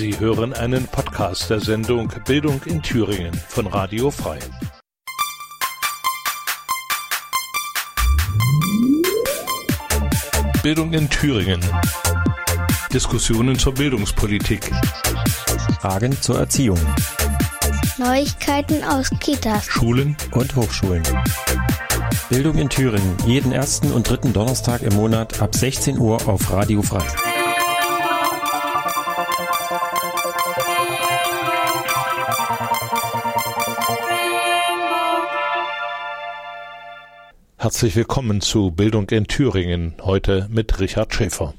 [0.00, 4.38] Sie hören einen Podcast der Sendung Bildung in Thüringen von Radio Frei.
[10.62, 11.60] Bildung in Thüringen.
[12.94, 14.72] Diskussionen zur Bildungspolitik.
[15.82, 16.80] Fragen zur Erziehung.
[17.98, 21.02] Neuigkeiten aus Kitas, Schulen und Hochschulen.
[22.30, 26.80] Bildung in Thüringen, jeden ersten und dritten Donnerstag im Monat ab 16 Uhr auf Radio
[26.80, 27.04] Frei.
[37.70, 41.54] Herzlich willkommen zu Bildung in Thüringen, heute mit Richard Schäfer.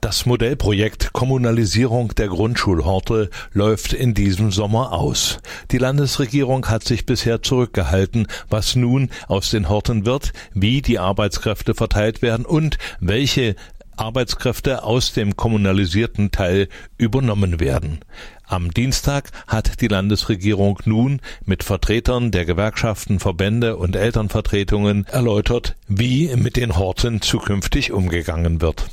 [0.00, 5.38] Das Modellprojekt Kommunalisierung der Grundschulhorte läuft in diesem Sommer aus.
[5.70, 11.74] Die Landesregierung hat sich bisher zurückgehalten, was nun aus den Horten wird, wie die Arbeitskräfte
[11.74, 13.54] verteilt werden und welche
[14.00, 18.00] Arbeitskräfte aus dem kommunalisierten Teil übernommen werden.
[18.46, 26.34] Am Dienstag hat die Landesregierung nun mit Vertretern der Gewerkschaften, Verbände und Elternvertretungen erläutert, wie
[26.34, 28.86] mit den Horten zukünftig umgegangen wird.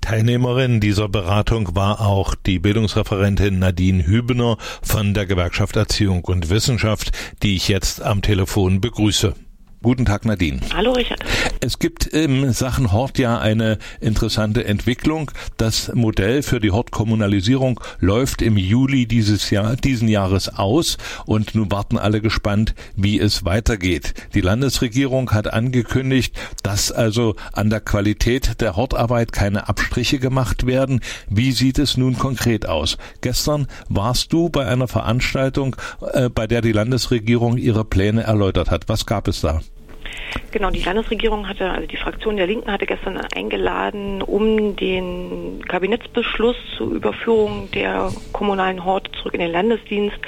[0.00, 7.12] Teilnehmerin dieser Beratung war auch die Bildungsreferentin Nadine Hübener von der Gewerkschaft Erziehung und Wissenschaft,
[7.42, 9.34] die ich jetzt am Telefon begrüße.
[9.82, 10.60] Guten Tag, Nadine.
[10.72, 11.18] Hallo, Richard.
[11.58, 15.32] Es gibt in Sachen Hort ja eine interessante Entwicklung.
[15.56, 21.72] Das Modell für die Hortkommunalisierung läuft im Juli dieses Jahr, diesen Jahres aus und nun
[21.72, 24.14] warten alle gespannt, wie es weitergeht.
[24.34, 31.00] Die Landesregierung hat angekündigt, dass also an der Qualität der Hortarbeit keine Abstriche gemacht werden.
[31.28, 32.98] Wie sieht es nun konkret aus?
[33.20, 35.74] Gestern warst du bei einer Veranstaltung,
[36.12, 38.88] äh, bei der die Landesregierung ihre Pläne erläutert hat.
[38.88, 39.60] Was gab es da?
[40.50, 46.56] Genau, die Landesregierung hatte, also die Fraktion der Linken hatte gestern eingeladen, um den Kabinettsbeschluss
[46.76, 50.18] zur Überführung der kommunalen Horte zurück in den Landesdienst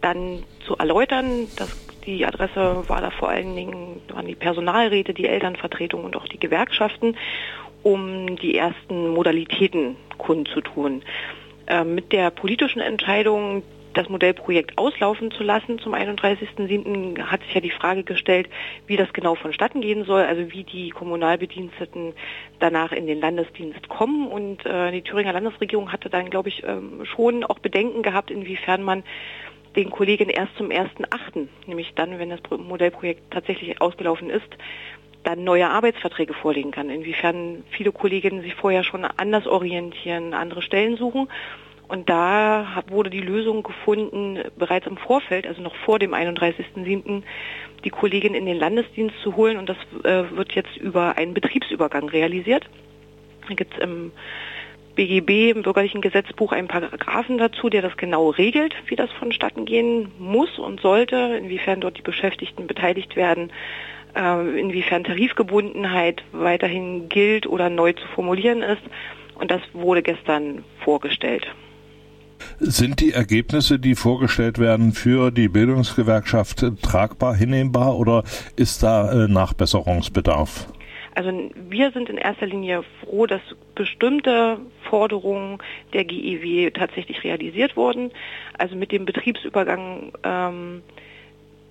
[0.00, 1.48] dann zu erläutern.
[1.56, 1.76] Das,
[2.06, 6.38] die Adresse war da vor allen Dingen, waren die Personalräte, die Elternvertretung und auch die
[6.38, 7.16] Gewerkschaften,
[7.82, 11.02] um die ersten Modalitäten kundzutun.
[11.66, 13.62] Äh, mit der politischen Entscheidung,
[13.94, 17.22] das Modellprojekt auslaufen zu lassen zum 31.07.
[17.24, 18.48] hat sich ja die Frage gestellt,
[18.86, 22.14] wie das genau vonstatten gehen soll, also wie die Kommunalbediensteten
[22.58, 24.26] danach in den Landesdienst kommen.
[24.28, 28.82] Und äh, die Thüringer Landesregierung hatte dann, glaube ich, ähm, schon auch Bedenken gehabt, inwiefern
[28.82, 29.02] man
[29.76, 34.48] den Kollegen erst zum 1.8., nämlich dann, wenn das Modellprojekt tatsächlich ausgelaufen ist,
[35.24, 36.90] dann neue Arbeitsverträge vorlegen kann.
[36.90, 41.28] Inwiefern viele Kolleginnen sich vorher schon anders orientieren, andere Stellen suchen
[41.92, 47.22] und da wurde die Lösung gefunden, bereits im Vorfeld, also noch vor dem 31.07.,
[47.84, 49.58] die Kollegin in den Landesdienst zu holen.
[49.58, 52.64] Und das äh, wird jetzt über einen Betriebsübergang realisiert.
[53.46, 54.10] Da gibt es im
[54.94, 60.12] BGB, im bürgerlichen Gesetzbuch, einen Paragraphen dazu, der das genau regelt, wie das vonstatten gehen
[60.18, 63.52] muss und sollte, inwiefern dort die Beschäftigten beteiligt werden,
[64.16, 68.82] äh, inwiefern Tarifgebundenheit weiterhin gilt oder neu zu formulieren ist.
[69.34, 71.46] Und das wurde gestern vorgestellt.
[72.64, 78.22] Sind die Ergebnisse, die vorgestellt werden, für die Bildungsgewerkschaft tragbar, hinnehmbar oder
[78.54, 80.68] ist da äh, Nachbesserungsbedarf?
[81.16, 83.40] Also wir sind in erster Linie froh, dass
[83.74, 84.58] bestimmte
[84.88, 85.58] Forderungen
[85.92, 88.12] der GEW tatsächlich realisiert wurden.
[88.56, 90.82] Also mit dem Betriebsübergang ähm,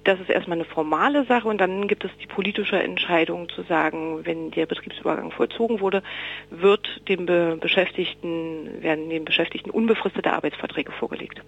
[0.04, 4.26] das ist erstmal eine formale Sache und dann gibt es die politische Entscheidung zu sagen,
[4.26, 6.02] wenn der Betriebsübergang vollzogen wurde,
[6.50, 11.42] wird dem Be Beschäftigten, werden den Beschäftigten unbefristete Arbeitsverträge vorgelegt.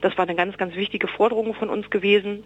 [0.00, 2.44] Das war eine ganz, ganz wichtige Forderung von uns gewesen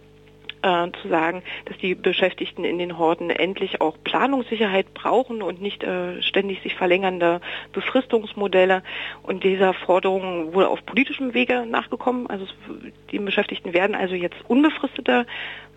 [0.65, 5.85] äh, zu sagen, dass die Beschäftigten in den Horten endlich auch Planungssicherheit brauchen und nicht
[5.85, 7.41] äh, ständig sich verlängernde
[7.73, 8.83] Befristungsmodelle.
[9.23, 12.27] Und dieser Forderung wurde auf politischem Wege nachgekommen.
[12.29, 12.47] Also
[13.11, 15.27] die Beschäftigten werden also jetzt unbefristete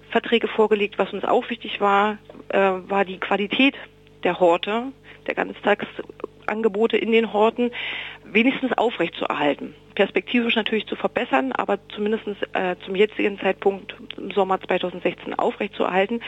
[0.09, 0.98] Verträge vorgelegt.
[0.98, 2.18] Was uns auch wichtig war,
[2.50, 3.75] äh, war die Qualität
[4.24, 4.84] der Horte,
[5.28, 5.36] der
[6.47, 7.71] Ganztagsangebote in den Horten,
[8.23, 9.75] wenigstens aufrechtzuerhalten.
[9.95, 16.21] Perspektivisch natürlich zu verbessern, aber zumindest äh, zum jetzigen Zeitpunkt im Sommer 2016 aufrechtzuerhalten.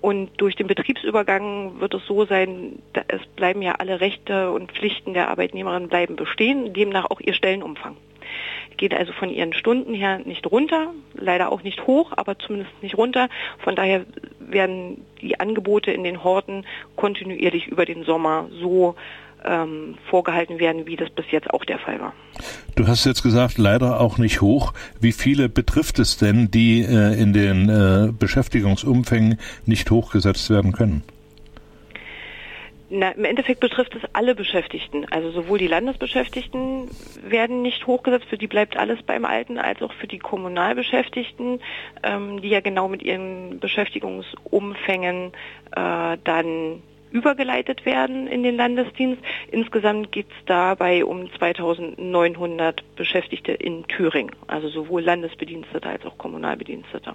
[0.00, 5.14] Und durch den Betriebsübergang wird es so sein, es bleiben ja alle Rechte und Pflichten
[5.14, 7.96] der Arbeitnehmerin bleiben bestehen, demnach auch ihr Stellenumfang
[8.76, 12.96] geht also von ihren Stunden her nicht runter, leider auch nicht hoch, aber zumindest nicht
[12.96, 13.28] runter.
[13.58, 14.04] Von daher
[14.40, 16.66] werden die Angebote in den Horten
[16.96, 18.96] kontinuierlich über den Sommer so
[19.44, 22.12] ähm, vorgehalten werden, wie das bis jetzt auch der Fall war.
[22.74, 24.72] Du hast jetzt gesagt, leider auch nicht hoch.
[25.00, 31.02] Wie viele betrifft es denn, die äh, in den äh, Beschäftigungsumfängen nicht hochgesetzt werden können?
[32.96, 35.04] Na, Im Endeffekt betrifft es alle Beschäftigten.
[35.10, 36.88] Also sowohl die Landesbeschäftigten
[37.26, 41.60] werden nicht hochgesetzt, für die bleibt alles beim Alten, als auch für die Kommunalbeschäftigten,
[42.02, 45.32] ähm, die ja genau mit ihren Beschäftigungsumfängen
[45.74, 46.82] äh, dann
[47.14, 49.22] übergeleitet werden in den Landesdienst.
[49.52, 57.14] Insgesamt geht es dabei um 2900 Beschäftigte in Thüringen, also sowohl Landesbedienstete als auch Kommunalbedienstete.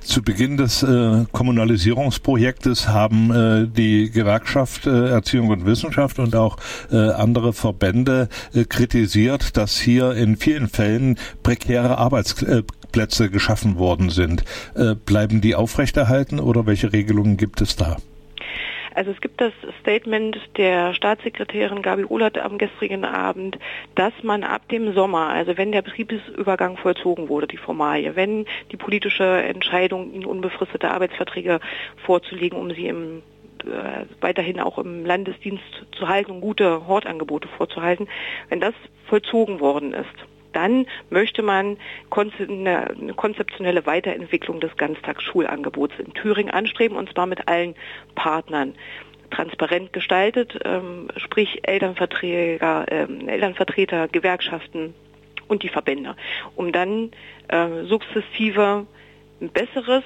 [0.00, 6.58] Zu Beginn des äh, Kommunalisierungsprojektes haben äh, die Gewerkschaft äh, Erziehung und Wissenschaft und auch
[6.92, 14.44] äh, andere Verbände äh, kritisiert, dass hier in vielen Fällen prekäre Arbeitsplätze geschaffen worden sind.
[14.74, 17.96] Äh, bleiben die aufrechterhalten oder welche Regelungen gibt es da?
[18.98, 23.56] Also es gibt das Statement der Staatssekretärin Gabi Ullert am gestrigen Abend,
[23.94, 28.76] dass man ab dem Sommer, also wenn der Betriebsübergang vollzogen wurde, die Formalie, wenn die
[28.76, 31.60] politische Entscheidung, ihnen unbefristete Arbeitsverträge
[32.04, 33.22] vorzulegen, um sie im
[33.62, 38.08] äh, weiterhin auch im Landesdienst zu halten und gute Hortangebote vorzuhalten,
[38.48, 38.74] wenn das
[39.06, 40.08] vollzogen worden ist,
[40.52, 41.76] dann möchte man
[42.10, 47.74] eine konzeptionelle Weiterentwicklung des Ganztagsschulangebots in Thüringen anstreben, und zwar mit allen
[48.14, 48.74] Partnern.
[49.30, 54.94] Transparent gestaltet, ähm, sprich Elternverträger, ähm, Elternvertreter, Gewerkschaften
[55.48, 56.16] und die Verbände,
[56.56, 57.10] um dann
[57.48, 58.86] äh, sukzessive
[59.40, 60.02] ein besseres,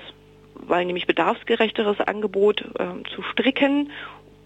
[0.55, 3.91] weil nämlich bedarfsgerechteres Angebot äh, zu stricken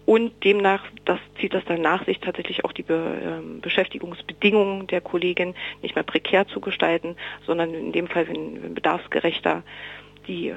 [0.07, 5.01] und demnach, das zieht das dann nach sich, tatsächlich auch die Be äh, Beschäftigungsbedingungen der
[5.01, 9.63] Kollegin nicht mehr prekär zu gestalten, sondern in dem Fall, wenn, wenn bedarfsgerechter
[10.25, 10.55] die äh,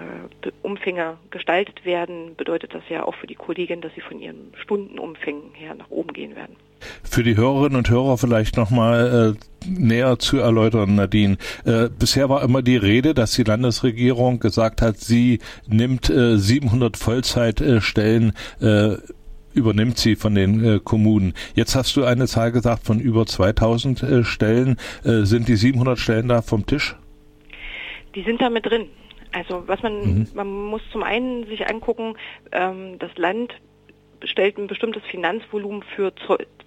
[0.62, 5.52] Umfänge gestaltet werden, bedeutet das ja auch für die Kollegin, dass sie von ihren Stundenumfängen
[5.54, 6.54] her nach oben gehen werden.
[7.02, 11.38] Für die Hörerinnen und Hörer vielleicht nochmal äh, näher zu erläutern, Nadine.
[11.64, 16.96] Äh, bisher war immer die Rede, dass die Landesregierung gesagt hat, sie nimmt äh, 700
[16.96, 18.96] Vollzeitstellen äh,
[19.54, 21.34] übernimmt sie von den äh, Kommunen.
[21.54, 24.76] Jetzt hast du eine Zahl gesagt von über 2000 äh, Stellen.
[25.04, 26.96] Äh, sind die 700 Stellen da vom Tisch?
[28.14, 28.86] Die sind da mit drin.
[29.32, 30.26] Also was man, mhm.
[30.34, 32.14] man muss zum einen sich angucken,
[32.52, 33.54] ähm, das Land
[34.24, 36.12] stellt ein bestimmtes Finanzvolumen für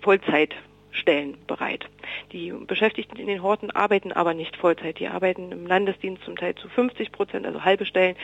[0.02, 1.86] Vollzeitstellen bereit.
[2.32, 5.00] Die Beschäftigten in den Horten arbeiten aber nicht Vollzeit.
[5.00, 8.16] Die arbeiten im Landesdienst zum Teil zu 50 Prozent, also halbe Stellen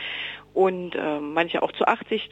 [0.54, 2.28] und äh, manche auch zu 80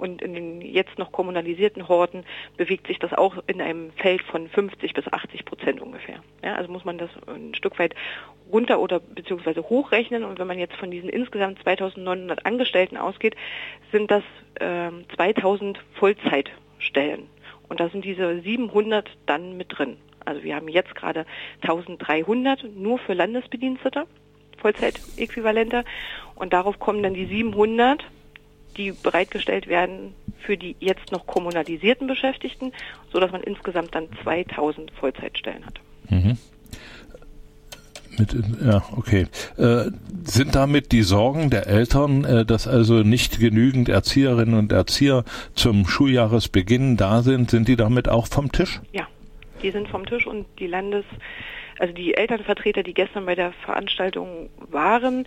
[0.00, 2.24] und in den jetzt noch kommunalisierten Horten
[2.56, 6.22] bewegt sich das auch in einem Feld von 50 bis 80 Prozent ungefähr.
[6.42, 7.94] Ja, also muss man das ein Stück weit
[8.50, 13.36] runter oder beziehungsweise hochrechnen und wenn man jetzt von diesen insgesamt 2900 Angestellten ausgeht,
[13.92, 14.22] sind das
[14.54, 17.28] äh, 2000 Vollzeitstellen
[17.68, 19.98] und da sind diese 700 dann mit drin.
[20.24, 21.26] Also wir haben jetzt gerade
[21.60, 24.06] 1300 nur für Landesbedienstete,
[24.58, 25.84] Vollzeitäquivalente
[26.36, 28.02] und darauf kommen dann die 700
[28.76, 32.72] die bereitgestellt werden für die jetzt noch kommunalisierten Beschäftigten,
[33.12, 35.80] sodass man insgesamt dann 2000 Vollzeitstellen hat.
[36.08, 36.38] Mhm.
[38.18, 39.26] Mit, ja, okay.
[39.56, 39.90] Äh,
[40.24, 45.24] sind damit die Sorgen der Eltern, äh, dass also nicht genügend Erzieherinnen und Erzieher
[45.54, 48.80] zum Schuljahresbeginn da sind, sind die damit auch vom Tisch?
[48.92, 49.06] Ja,
[49.62, 51.04] die sind vom Tisch und die Landes,
[51.78, 55.26] also die Elternvertreter, die gestern bei der Veranstaltung waren,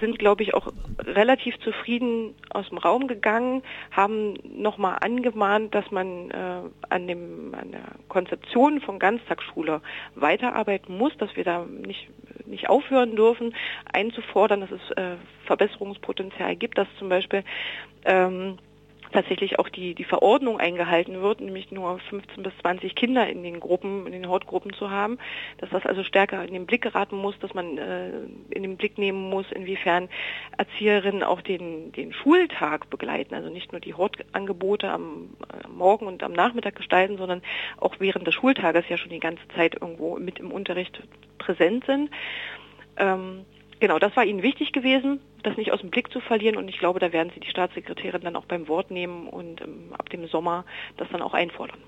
[0.00, 0.68] sind, glaube ich, auch
[0.98, 7.72] relativ zufrieden aus dem Raum gegangen, haben nochmal angemahnt, dass man äh, an, dem, an
[7.72, 9.80] der Konzeption von Ganztagsschule
[10.14, 12.08] weiterarbeiten muss, dass wir da nicht,
[12.46, 13.54] nicht aufhören dürfen,
[13.92, 15.16] einzufordern, dass es äh,
[15.46, 17.44] Verbesserungspotenzial gibt, dass zum Beispiel
[18.04, 18.58] ähm,
[19.12, 23.60] tatsächlich auch die, die Verordnung eingehalten wird, nämlich nur 15 bis 20 Kinder in den
[23.60, 25.18] Gruppen, in den Hortgruppen zu haben,
[25.58, 28.10] dass das also stärker in den Blick geraten muss, dass man äh,
[28.50, 30.08] in den Blick nehmen muss, inwiefern
[30.56, 35.30] Erzieherinnen auch den, den Schultag begleiten, also nicht nur die Hortangebote am,
[35.64, 37.42] am Morgen und am Nachmittag gestalten, sondern
[37.78, 41.02] auch während des Schultages ja schon die ganze Zeit irgendwo mit im Unterricht
[41.38, 42.10] präsent sind.
[42.96, 43.44] Ähm,
[43.80, 46.78] Genau, das war Ihnen wichtig gewesen, das nicht aus dem Blick zu verlieren und ich
[46.78, 50.26] glaube, da werden Sie die Staatssekretärin dann auch beim Wort nehmen und ähm, ab dem
[50.28, 50.64] Sommer
[50.96, 51.78] das dann auch einfordern.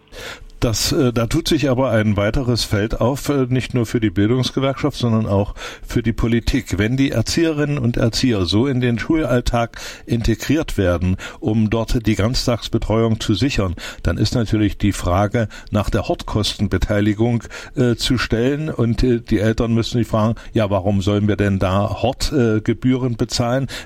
[0.61, 4.11] Das, äh, da tut sich aber ein weiteres Feld auf, äh, nicht nur für die
[4.11, 6.77] Bildungsgewerkschaft, sondern auch für die Politik.
[6.77, 13.21] Wenn die Erzieherinnen und Erzieher so in den Schulalltag integriert werden, um dort die Ganztagsbetreuung
[13.21, 19.21] zu sichern, dann ist natürlich die Frage nach der Hortkostenbeteiligung äh, zu stellen und äh,
[19.21, 23.40] die Eltern müssen sich fragen, ja, warum sollen wir denn da Hortgebühren bezahlen,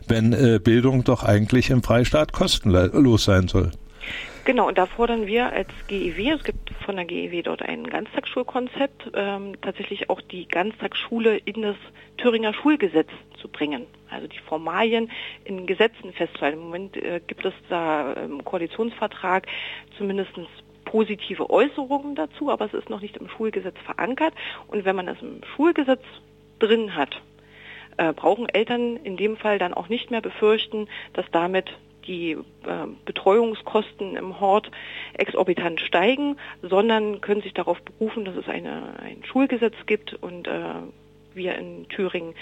[0.09, 3.71] wenn äh, Bildung doch eigentlich im Freistaat kostenlos sein soll?
[4.45, 9.13] Genau, und da fordern wir als GEW, es gibt von der GEW dort ein Ganztagsschulkonzept,
[9.15, 11.77] ähm, tatsächlich auch die Ganztagsschule in das
[12.19, 13.09] Thüringer Schulgesetz
[13.41, 13.87] zu bringen.
[14.11, 15.11] Also die Formalien
[15.45, 16.59] in Gesetzen festzuhalten.
[16.59, 19.47] Im Moment äh, gibt es da im Koalitionsvertrag
[19.97, 20.33] zumindest
[20.85, 24.35] positive Äußerungen dazu, aber es ist noch nicht im Schulgesetz verankert.
[24.69, 26.03] Und wenn man es im Schulgesetz
[26.59, 27.21] drin hat,
[27.97, 31.71] äh, brauchen Eltern in dem Fall dann auch nicht mehr befürchten, dass damit
[32.07, 32.37] die äh,
[33.05, 34.71] Betreuungskosten im Hort
[35.15, 40.75] exorbitant steigen, sondern können sich darauf berufen, dass es eine, ein Schulgesetz gibt und äh,
[41.35, 42.35] wir in Thüringen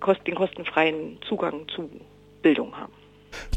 [0.00, 1.90] kost, den kostenfreien Zugang zu
[2.42, 2.92] Bildung haben.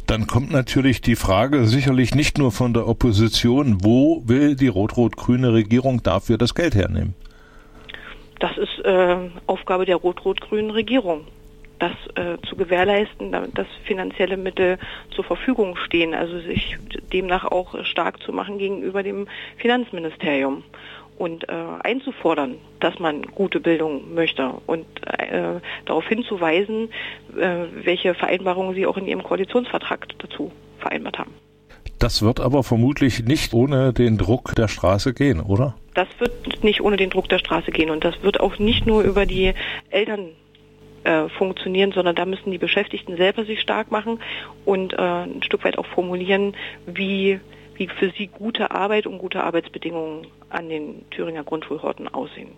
[0.08, 5.52] Dann kommt natürlich die Frage sicherlich nicht nur von der Opposition, wo will die rot-rot-grüne
[5.52, 7.16] Regierung dafür das Geld hernehmen?
[8.40, 11.26] Das ist äh, Aufgabe der rot-rot-grünen Regierung,
[11.80, 14.78] das äh, zu gewährleisten, damit dass finanzielle Mittel
[15.12, 16.78] zur Verfügung stehen, also sich
[17.14, 19.28] demnach auch stark zu machen gegenüber dem
[19.58, 20.64] Finanzministerium
[21.18, 26.90] und äh, einzufordern, dass man gute Bildung möchte und äh, darauf hinzuweisen,
[27.40, 31.32] äh, welche Vereinbarungen sie auch in ihrem Koalitionsvertrag dazu vereinbart haben.
[32.00, 35.76] Das wird aber vermutlich nicht ohne den Druck der Straße gehen, oder?
[35.96, 39.02] Das wird nicht ohne den Druck der Straße gehen und das wird auch nicht nur
[39.02, 39.54] über die
[39.90, 40.32] Eltern
[41.06, 44.20] äh, funktionieren, sondern da müssen die Beschäftigten selber sich stark machen
[44.66, 47.40] und äh, ein Stück weit auch formulieren, wie
[47.78, 52.52] wie für sie gute Arbeit und gute Arbeitsbedingungen an den Thüringer Grundschulhorten aussehen.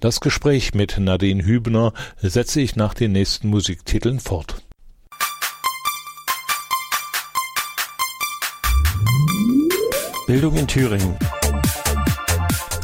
[0.00, 4.62] Das Gespräch mit Nadine Hübner setze ich nach den nächsten Musiktiteln fort.
[10.26, 11.16] Bildung in Thüringen.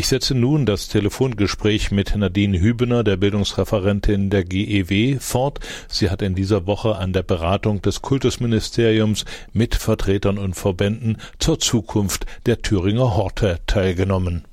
[0.00, 5.60] Ich setze nun das Telefongespräch mit Nadine Hübener, der Bildungsreferentin der GEW, fort.
[5.88, 11.58] Sie hat in dieser Woche an der Beratung des Kultusministeriums mit Vertretern und Verbänden zur
[11.58, 14.46] Zukunft der Thüringer Horte teilgenommen.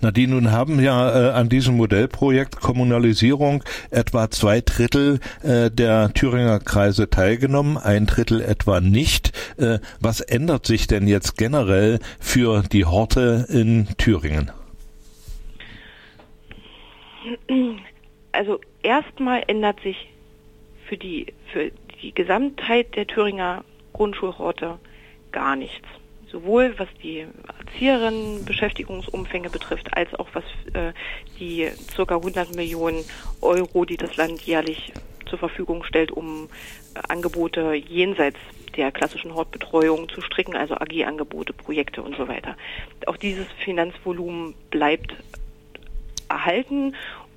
[0.00, 6.58] Nadine, nun haben ja äh, an diesem Modellprojekt Kommunalisierung etwa zwei Drittel äh, der Thüringer
[6.60, 9.32] Kreise teilgenommen, ein Drittel etwa nicht.
[9.58, 14.50] Äh, was ändert sich denn jetzt generell für die Horte in Thüringen?
[18.32, 20.08] Also erstmal ändert sich
[20.86, 21.70] für die, für
[22.02, 24.78] die Gesamtheit der Thüringer Grundschulhorte
[25.32, 25.86] gar nichts
[26.30, 27.26] sowohl was die
[27.66, 30.44] Erzieherinnenbeschäftigungsumfänge betrifft, als auch was
[30.74, 30.92] äh,
[31.38, 32.16] die ca.
[32.16, 33.04] 100 Millionen
[33.40, 34.92] Euro, die das Land jährlich
[35.26, 36.48] zur Verfügung stellt, um
[36.94, 38.38] äh, Angebote jenseits
[38.76, 42.56] der klassischen Hortbetreuung zu stricken, also AG-Angebote, Projekte und so weiter.
[43.06, 45.14] Auch dieses Finanzvolumen bleibt
[46.28, 46.94] erhalten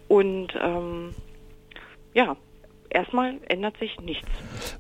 [0.07, 1.15] und ähm,
[2.13, 2.38] ja,
[2.89, 4.27] erstmal ändert sich nichts.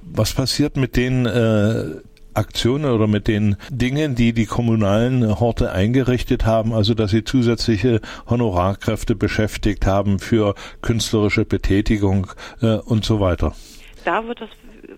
[0.03, 2.01] Was passiert mit den äh,
[2.33, 8.01] Aktionen oder mit den Dingen, die die kommunalen Horte eingerichtet haben, also dass sie zusätzliche
[8.29, 12.27] Honorarkräfte beschäftigt haben für künstlerische Betätigung
[12.61, 13.53] äh, und so weiter.
[14.05, 14.49] Da wird das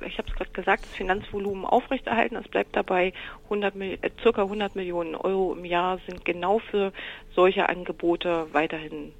[0.05, 2.35] ich habe es gerade gesagt, das Finanzvolumen aufrechterhalten.
[2.35, 3.13] Es bleibt dabei
[3.45, 6.91] 100, äh, circa 100 Millionen Euro im Jahr sind genau für
[7.35, 9.13] solche Angebote weiterhin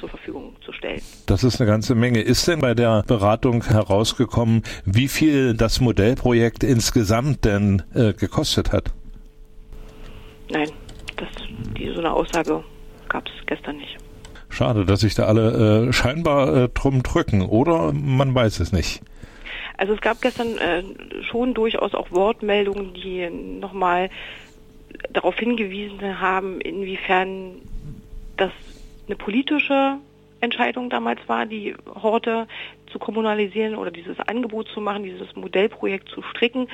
[0.00, 1.00] zur Verfügung zu stellen.
[1.26, 2.20] Das ist eine ganze Menge.
[2.20, 8.92] Ist denn bei der Beratung herausgekommen, wie viel das Modellprojekt insgesamt denn äh, gekostet hat?
[10.50, 10.70] Nein,
[11.16, 11.28] das,
[11.76, 12.64] die, so eine Aussage
[13.08, 13.96] gab es gestern nicht.
[14.48, 19.02] Schade, dass sich da alle äh, scheinbar äh, drum drücken, oder man weiß es nicht.
[19.76, 20.82] Also es gab gestern äh,
[21.24, 24.10] schon durchaus auch Wortmeldungen, die nochmal
[25.12, 27.56] darauf hingewiesen haben, inwiefern
[28.36, 28.52] das
[29.06, 29.98] eine politische
[30.40, 32.46] Entscheidung damals war, die Horte
[32.86, 36.68] zu kommunalisieren oder dieses Angebot zu machen, dieses Modellprojekt zu stricken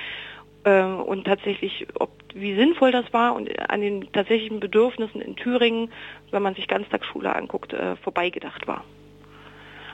[0.65, 5.91] äh, und tatsächlich, ob, wie sinnvoll das war und an den tatsächlichen Bedürfnissen in Thüringen,
[6.31, 8.85] wenn man sich Ganztagsschule anguckt, äh, vorbeigedacht war.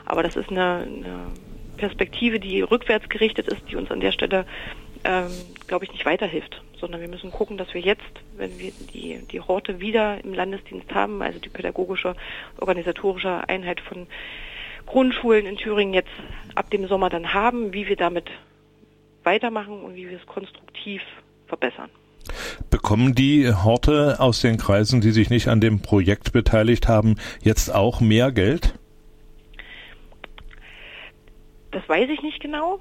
[0.05, 1.27] Aber das ist eine, eine
[1.77, 4.45] Perspektive, die rückwärts gerichtet ist, die uns an der Stelle,
[5.03, 5.31] ähm,
[5.67, 8.03] glaube ich, nicht weiterhilft sondern wir müssen gucken, dass wir jetzt,
[8.35, 12.15] wenn wir die, die Horte wieder im Landesdienst haben, also die pädagogische,
[12.59, 14.07] organisatorische Einheit von
[14.85, 16.09] Grundschulen in Thüringen jetzt
[16.55, 18.25] ab dem Sommer dann haben, wie wir damit
[19.23, 21.01] weitermachen und wie wir es konstruktiv
[21.47, 21.89] verbessern.
[22.69, 27.73] Bekommen die Horte aus den Kreisen, die sich nicht an dem Projekt beteiligt haben, jetzt
[27.73, 28.73] auch mehr Geld?
[31.71, 32.79] Das weiß ich nicht genau.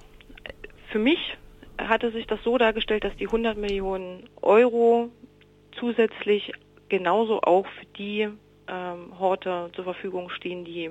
[0.90, 1.18] Für mich
[1.78, 5.10] hatte sich das so dargestellt, dass die 100 Millionen Euro
[5.78, 6.52] zusätzlich
[6.88, 8.28] genauso auch für die
[8.68, 10.90] ähm, Horte zur Verfügung stehen, die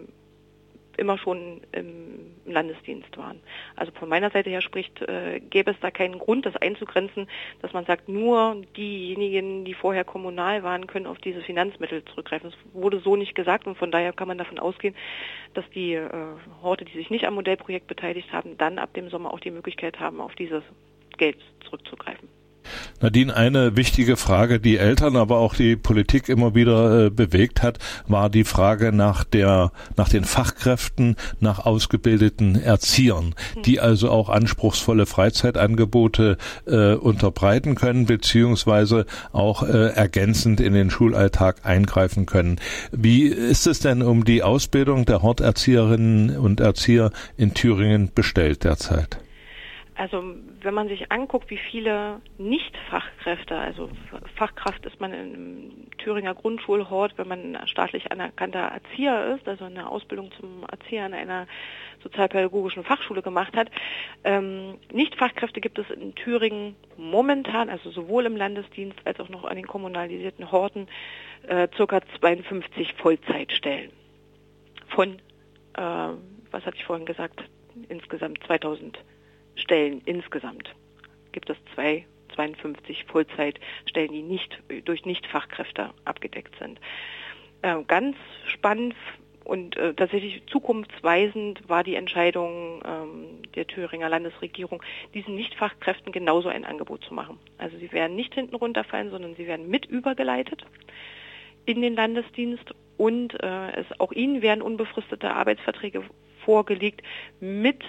[0.98, 3.40] immer schon im Landesdienst waren.
[3.76, 7.28] Also von meiner Seite her spricht, äh, gäbe es da keinen Grund, das einzugrenzen,
[7.62, 12.52] dass man sagt, nur diejenigen, die vorher kommunal waren, können auf diese Finanzmittel zurückgreifen.
[12.52, 14.96] Das wurde so nicht gesagt und von daher kann man davon ausgehen,
[15.54, 16.10] dass die äh,
[16.62, 20.00] Horte, die sich nicht am Modellprojekt beteiligt haben, dann ab dem Sommer auch die Möglichkeit
[20.00, 20.64] haben, auf dieses
[21.18, 22.30] Geld zurückzugreifen.
[23.02, 27.80] Nadine, eine wichtige Frage, die Eltern, aber auch die Politik immer wieder äh, bewegt hat,
[28.08, 35.06] war die Frage nach der, nach den Fachkräften, nach ausgebildeten Erziehern, die also auch anspruchsvolle
[35.06, 42.60] Freizeitangebote äh, unterbreiten können, beziehungsweise auch äh, ergänzend in den Schulalltag eingreifen können.
[42.92, 49.20] Wie ist es denn um die Ausbildung der Horterzieherinnen und Erzieher in Thüringen bestellt derzeit?
[49.96, 50.22] Also
[50.66, 53.90] wenn man sich anguckt, wie viele Nicht-Fachkräfte, also
[54.36, 60.32] Fachkraft ist man im Thüringer Grundschulhort, wenn man staatlich anerkannter Erzieher ist, also eine Ausbildung
[60.40, 61.48] zum Erzieher an einer
[62.04, 63.70] sozialpädagogischen Fachschule gemacht hat.
[64.24, 69.56] Ähm, Nicht-Fachkräfte gibt es in Thüringen momentan, also sowohl im Landesdienst als auch noch an
[69.56, 70.88] den kommunalisierten Horten,
[71.48, 73.92] äh, circa 52 Vollzeitstellen.
[74.88, 75.20] Von,
[75.78, 75.82] äh,
[76.52, 77.44] was hatte ich vorhin gesagt,
[77.90, 78.98] insgesamt 2000
[79.56, 80.74] Stellen insgesamt
[81.32, 86.80] gibt es zwei, 52 Vollzeitstellen, die nicht durch Nichtfachkräfte abgedeckt sind.
[87.62, 88.16] Äh, ganz
[88.48, 88.96] spannend
[89.44, 94.82] und äh, tatsächlich zukunftsweisend war die Entscheidung ähm, der Thüringer Landesregierung,
[95.14, 97.40] diesen Nichtfachkräften genauso ein Angebot zu machen.
[97.58, 100.66] Also sie werden nicht hinten runterfallen, sondern sie werden mit übergeleitet
[101.66, 106.04] in den Landesdienst und äh, es, auch ihnen werden unbefristete Arbeitsverträge
[106.44, 107.02] vorgelegt
[107.40, 107.84] mit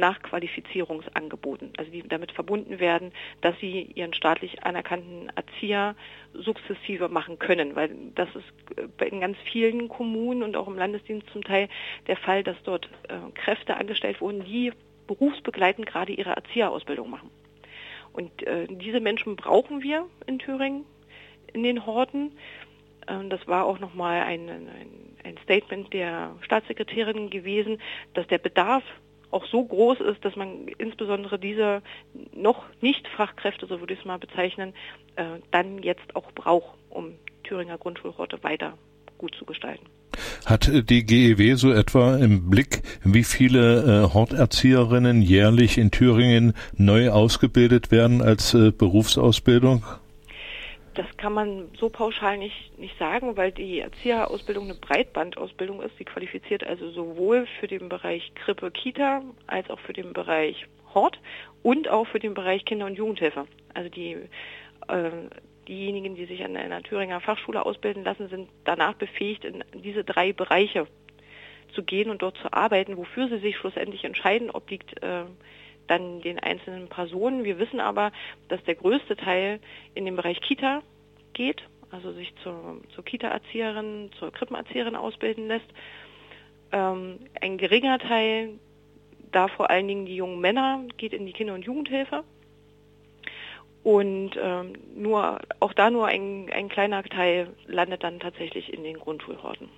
[0.00, 5.94] Nachqualifizierungsangeboten, also die damit verbunden werden, dass sie ihren staatlich anerkannten Erzieher
[6.34, 11.44] sukzessive machen können, weil das ist in ganz vielen Kommunen und auch im Landesdienst zum
[11.44, 11.68] Teil
[12.08, 14.72] der Fall, dass dort äh, Kräfte angestellt wurden, die
[15.06, 17.30] berufsbegleitend gerade ihre Erzieherausbildung machen.
[18.12, 20.84] Und äh, diese Menschen brauchen wir in Thüringen
[21.52, 22.32] in den Horten.
[23.06, 24.68] Äh, das war auch nochmal ein, ein,
[25.24, 27.80] ein Statement der Staatssekretärin gewesen,
[28.14, 28.84] dass der Bedarf
[29.30, 31.82] auch so groß ist, dass man insbesondere diese
[32.34, 34.74] noch nicht Fachkräfte, so würde ich es mal bezeichnen,
[35.16, 37.14] äh, dann jetzt auch braucht, um
[37.44, 38.74] Thüringer Grundschulorte weiter
[39.18, 39.86] gut zu gestalten.
[40.46, 47.10] Hat die GEW so etwa im Blick, wie viele äh, Horterzieherinnen jährlich in Thüringen neu
[47.10, 49.84] ausgebildet werden als äh, Berufsausbildung?
[50.94, 55.96] Das kann man so pauschal nicht, nicht sagen, weil die Erzieherausbildung eine Breitbandausbildung ist.
[55.98, 61.20] Sie qualifiziert also sowohl für den Bereich Krippe, Kita als auch für den Bereich Hort
[61.62, 63.46] und auch für den Bereich Kinder- und Jugendhilfe.
[63.72, 64.16] Also die,
[64.88, 65.10] äh,
[65.68, 70.32] diejenigen, die sich an einer Thüringer Fachschule ausbilden lassen, sind danach befähigt, in diese drei
[70.32, 70.88] Bereiche
[71.74, 72.96] zu gehen und dort zu arbeiten.
[72.96, 75.24] Wofür sie sich schlussendlich entscheiden, obliegt äh,
[75.90, 77.44] dann den einzelnen Personen.
[77.44, 78.12] Wir wissen aber,
[78.48, 79.60] dass der größte Teil
[79.94, 80.82] in den Bereich Kita
[81.32, 85.66] geht, also sich zur, zur Kita-Erzieherin, zur Krippenerzieherin ausbilden lässt.
[86.72, 88.60] Ähm, ein geringer Teil,
[89.32, 92.22] da vor allen Dingen die jungen Männer, geht in die Kinder- und Jugendhilfe.
[93.82, 98.98] Und ähm, nur auch da nur ein, ein kleiner Teil landet dann tatsächlich in den
[98.98, 99.68] Grundschulhorten.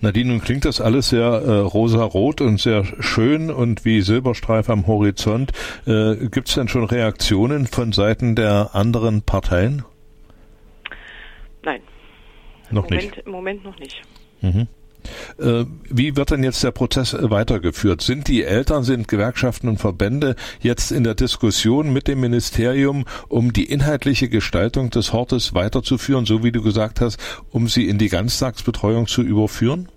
[0.00, 4.86] Nadine, nun klingt das alles sehr äh, rosarot und sehr schön und wie Silberstreif am
[4.86, 5.52] Horizont.
[5.86, 9.84] Äh, Gibt es denn schon Reaktionen von Seiten der anderen Parteien?
[11.64, 11.80] Nein.
[12.70, 13.26] Noch Im Moment, nicht.
[13.26, 14.02] Im Moment noch nicht.
[14.40, 14.66] Mhm.
[15.38, 18.02] Äh, Wie wird denn jetzt der Prozess äh, weitergeführt?
[18.02, 23.52] Sind die Eltern, sind Gewerkschaften und Verbände jetzt in der Diskussion mit dem Ministerium, um
[23.52, 27.18] die inhaltliche Gestaltung des Hortes weiterzuführen, so wie du gesagt hast,
[27.50, 29.88] um sie in die Ganztagsbetreuung zu überführen?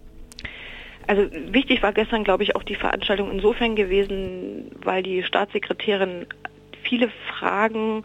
[1.08, 6.26] Also wichtig war gestern, glaube ich, auch die Veranstaltung insofern gewesen, weil die Staatssekretärin
[6.84, 8.04] viele Fragen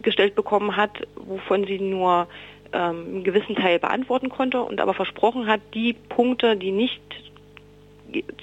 [0.00, 2.28] gestellt bekommen hat, wovon sie nur
[2.72, 7.00] ähm, einen gewissen Teil beantworten konnte und aber versprochen hat, die Punkte, die nicht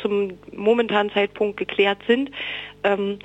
[0.01, 2.31] zum momentanen Zeitpunkt geklärt sind,
[2.83, 3.19] ähm,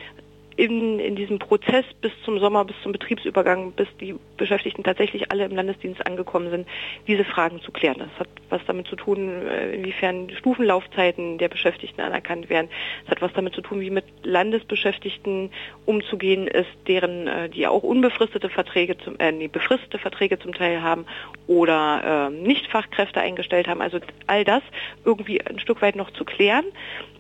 [0.57, 5.45] in, in diesem Prozess bis zum Sommer, bis zum Betriebsübergang, bis die Beschäftigten tatsächlich alle
[5.45, 6.69] im Landesdienst angekommen sind,
[7.07, 7.99] diese Fragen zu klären.
[7.99, 12.69] Das hat was damit zu tun, äh, inwiefern Stufenlaufzeiten der Beschäftigten anerkannt werden.
[13.05, 15.51] Es hat was damit zu tun, wie mit Landesbeschäftigten
[15.87, 20.83] umzugehen ist, deren, äh, die auch unbefristete Verträge, zum, äh, nee, befristete Verträge zum Teil
[20.83, 21.07] haben
[21.47, 23.81] oder äh, nicht Fachkräfte eingestellt haben.
[23.81, 24.63] Also all das
[25.05, 26.65] irgendwie ein Stück weit noch zu klären.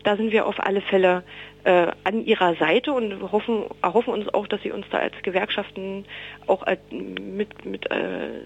[0.04, 1.24] Da sind wir auf alle Fälle
[1.64, 6.04] äh, an ihrer Seite und hoffen, erhoffen uns auch, dass sie uns da als Gewerkschaften
[6.46, 8.40] auch als, mit, mit äh,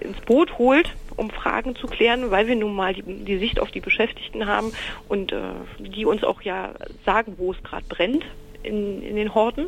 [0.00, 3.70] ins Boot holt um Fragen zu klären, weil wir nun mal die, die Sicht auf
[3.70, 4.72] die Beschäftigten haben
[5.08, 5.40] und äh,
[5.78, 6.72] die uns auch ja
[7.04, 8.24] sagen, wo es gerade brennt
[8.62, 9.66] in, in den Horten.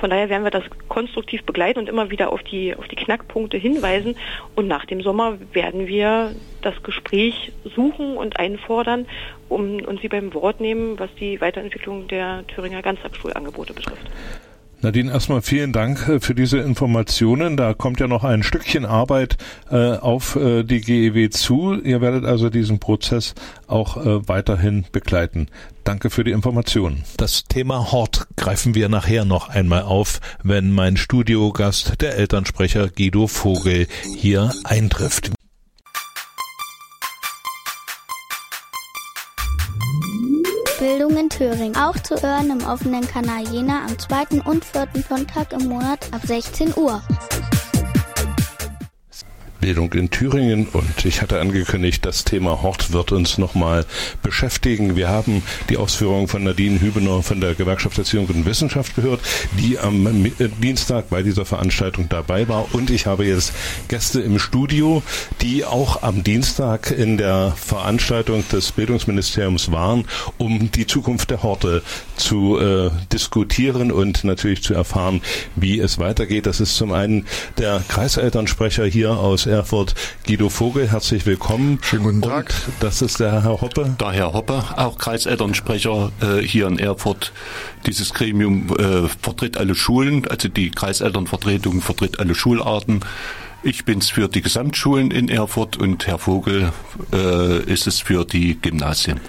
[0.00, 3.56] Von daher werden wir das konstruktiv begleiten und immer wieder auf die, auf die Knackpunkte
[3.56, 4.16] hinweisen.
[4.54, 9.06] Und nach dem Sommer werden wir das Gespräch suchen und einfordern
[9.48, 14.08] um, und Sie beim Wort nehmen, was die Weiterentwicklung der Thüringer Ganztagsschulangebote betrifft.
[14.80, 17.56] Nadine, erstmal vielen Dank äh, für diese Informationen.
[17.56, 19.36] Da kommt ja noch ein Stückchen Arbeit
[19.70, 21.74] äh, auf äh, die GEW zu.
[21.74, 23.34] Ihr werdet also diesen Prozess
[23.66, 25.48] auch äh, weiterhin begleiten.
[25.82, 27.02] Danke für die Informationen.
[27.16, 33.26] Das Thema Hort greifen wir nachher noch einmal auf, wenn mein Studiogast, der Elternsprecher Guido
[33.26, 35.32] Vogel, hier eintrifft.
[41.38, 41.76] Thüringen.
[41.76, 46.22] Auch zu hören im offenen Kanal Jena am zweiten und vierten Sonntag im Monat ab
[46.24, 47.00] 16 Uhr.
[49.60, 53.86] Bildung in Thüringen und ich hatte angekündigt, das Thema Hort wird uns nochmal
[54.22, 54.96] beschäftigen.
[54.96, 59.20] Wir haben die Ausführungen von Nadine Hübener von der Gewerkschaft Erziehung und Wissenschaft gehört,
[59.58, 60.30] die am äh,
[60.62, 63.52] Dienstag bei dieser Veranstaltung dabei war und ich habe jetzt
[63.88, 65.02] Gäste im Studio,
[65.40, 70.04] die auch am Dienstag in der Veranstaltung des Bildungsministeriums waren,
[70.38, 71.82] um die Zukunft der Horte
[72.16, 75.20] zu äh, diskutieren und natürlich zu erfahren,
[75.56, 76.46] wie es weitergeht.
[76.46, 77.26] Das ist zum einen
[77.58, 79.94] der Kreiselternsprecher hier aus Erfurt,
[80.26, 80.90] Guido Vogel.
[80.90, 81.78] Herzlich willkommen.
[81.82, 82.54] Schönen guten Tag.
[82.66, 83.96] Und das ist der Herr Hoppe.
[83.98, 87.32] Der Herr Hoppe, auch Kreiselternsprecher äh, hier in Erfurt.
[87.86, 93.00] Dieses Gremium äh, vertritt alle Schulen, also die Kreiselternvertretung vertritt alle Schularten.
[93.62, 96.72] Ich bin es für die Gesamtschulen in Erfurt und Herr Vogel
[97.12, 99.20] äh, ist es für die Gymnasien.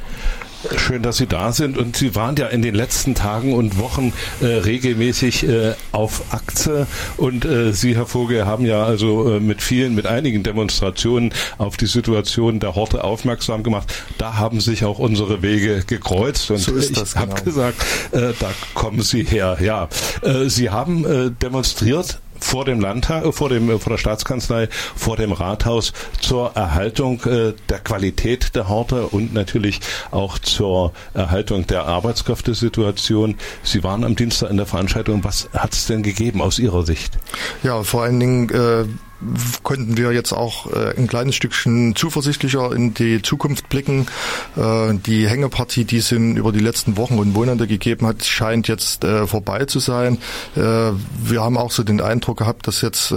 [0.78, 1.78] Schön, dass Sie da sind.
[1.78, 6.88] Und Sie waren ja in den letzten Tagen und Wochen äh, regelmäßig äh, auf Akte.
[7.18, 11.78] Und äh, Sie, Herr Vogel, haben ja also äh, mit vielen, mit einigen Demonstrationen auf
[11.78, 13.94] die Situation der Horte aufmerksam gemacht.
[14.18, 16.52] Da haben sich auch unsere Wege gekreuzt.
[16.52, 17.44] Und so ist das, ich habe genau.
[17.44, 19.58] gesagt, äh, da kommen Sie her.
[19.62, 19.90] Ja,
[20.22, 25.18] äh, Sie haben demonstriert vor dem Landtag, äh, vor dem, äh, vor der Staatskanzlei, vor
[25.18, 29.80] dem Rathaus zur Erhaltung äh, der Qualität der Horte und natürlich
[30.12, 33.36] auch zur Erhaltung der Arbeitskräftesituation.
[33.64, 35.24] Sie waren am Dienstag in der Veranstaltung.
[35.24, 37.18] Was hat es denn gegeben aus Ihrer Sicht?
[37.64, 38.86] Ja, vor allen Dingen äh,
[39.64, 44.08] konnten wir jetzt auch äh, ein kleines Stückchen zuversichtlicher in die Zukunft blicken.
[44.56, 48.68] Äh, die Hängepartie, die es in, über die letzten Wochen und Monate gegeben hat, scheint
[48.68, 50.18] jetzt äh, vorbei zu sein.
[50.56, 53.14] wir haben auch so den Eindruck gehabt, dass jetzt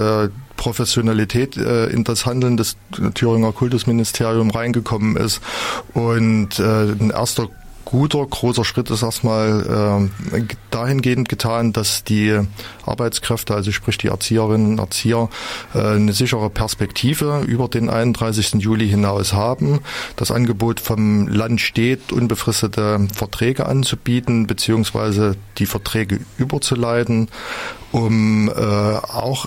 [0.57, 2.77] Professionalität in das Handeln des
[3.15, 5.41] Thüringer Kultusministeriums reingekommen ist
[5.95, 7.49] und ein erster
[7.85, 12.41] guter, großer Schritt ist erstmal äh, dahingehend getan, dass die
[12.87, 15.29] Arbeitskräfte, also sprich die Erzieherinnen und Erzieher,
[15.75, 18.55] äh, eine sichere Perspektive über den 31.
[18.55, 19.81] Juli hinaus haben.
[20.17, 27.29] Das Angebot vom Land steht, unbefristete Verträge anzubieten, beziehungsweise die Verträge überzuleiten,
[27.93, 29.47] um äh, auch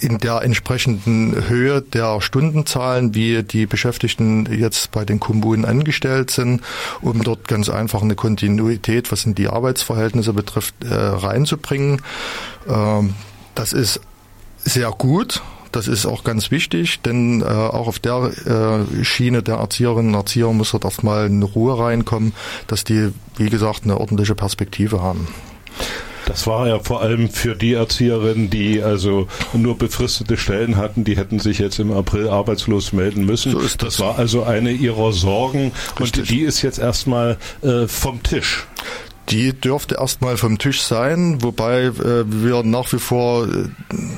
[0.00, 6.62] in der entsprechenden Höhe der Stundenzahlen, wie die Beschäftigten jetzt bei den Kommunen angestellt sind,
[7.00, 12.02] um dort ganz einfach eine Kontinuität, was in die Arbeitsverhältnisse betrifft, äh, reinzubringen.
[12.68, 13.14] Ähm,
[13.54, 14.00] das ist
[14.58, 15.42] sehr gut.
[15.72, 20.20] Das ist auch ganz wichtig, denn äh, auch auf der äh, Schiene der Erzieherinnen und
[20.20, 22.32] Erzieher muss dort erstmal eine Ruhe reinkommen,
[22.68, 25.28] dass die, wie gesagt, eine ordentliche Perspektive haben.
[26.28, 31.16] Das war ja vor allem für die Erzieherinnen, die also nur befristete Stellen hatten, die
[31.16, 33.52] hätten sich jetzt im April arbeitslos melden müssen.
[33.52, 33.96] So ist das.
[33.96, 36.20] das war also eine ihrer Sorgen Richtig.
[36.20, 38.66] und die ist jetzt erstmal äh, vom Tisch.
[39.30, 43.68] Die dürfte erstmal vom Tisch sein, wobei äh, wir nach wie vor äh,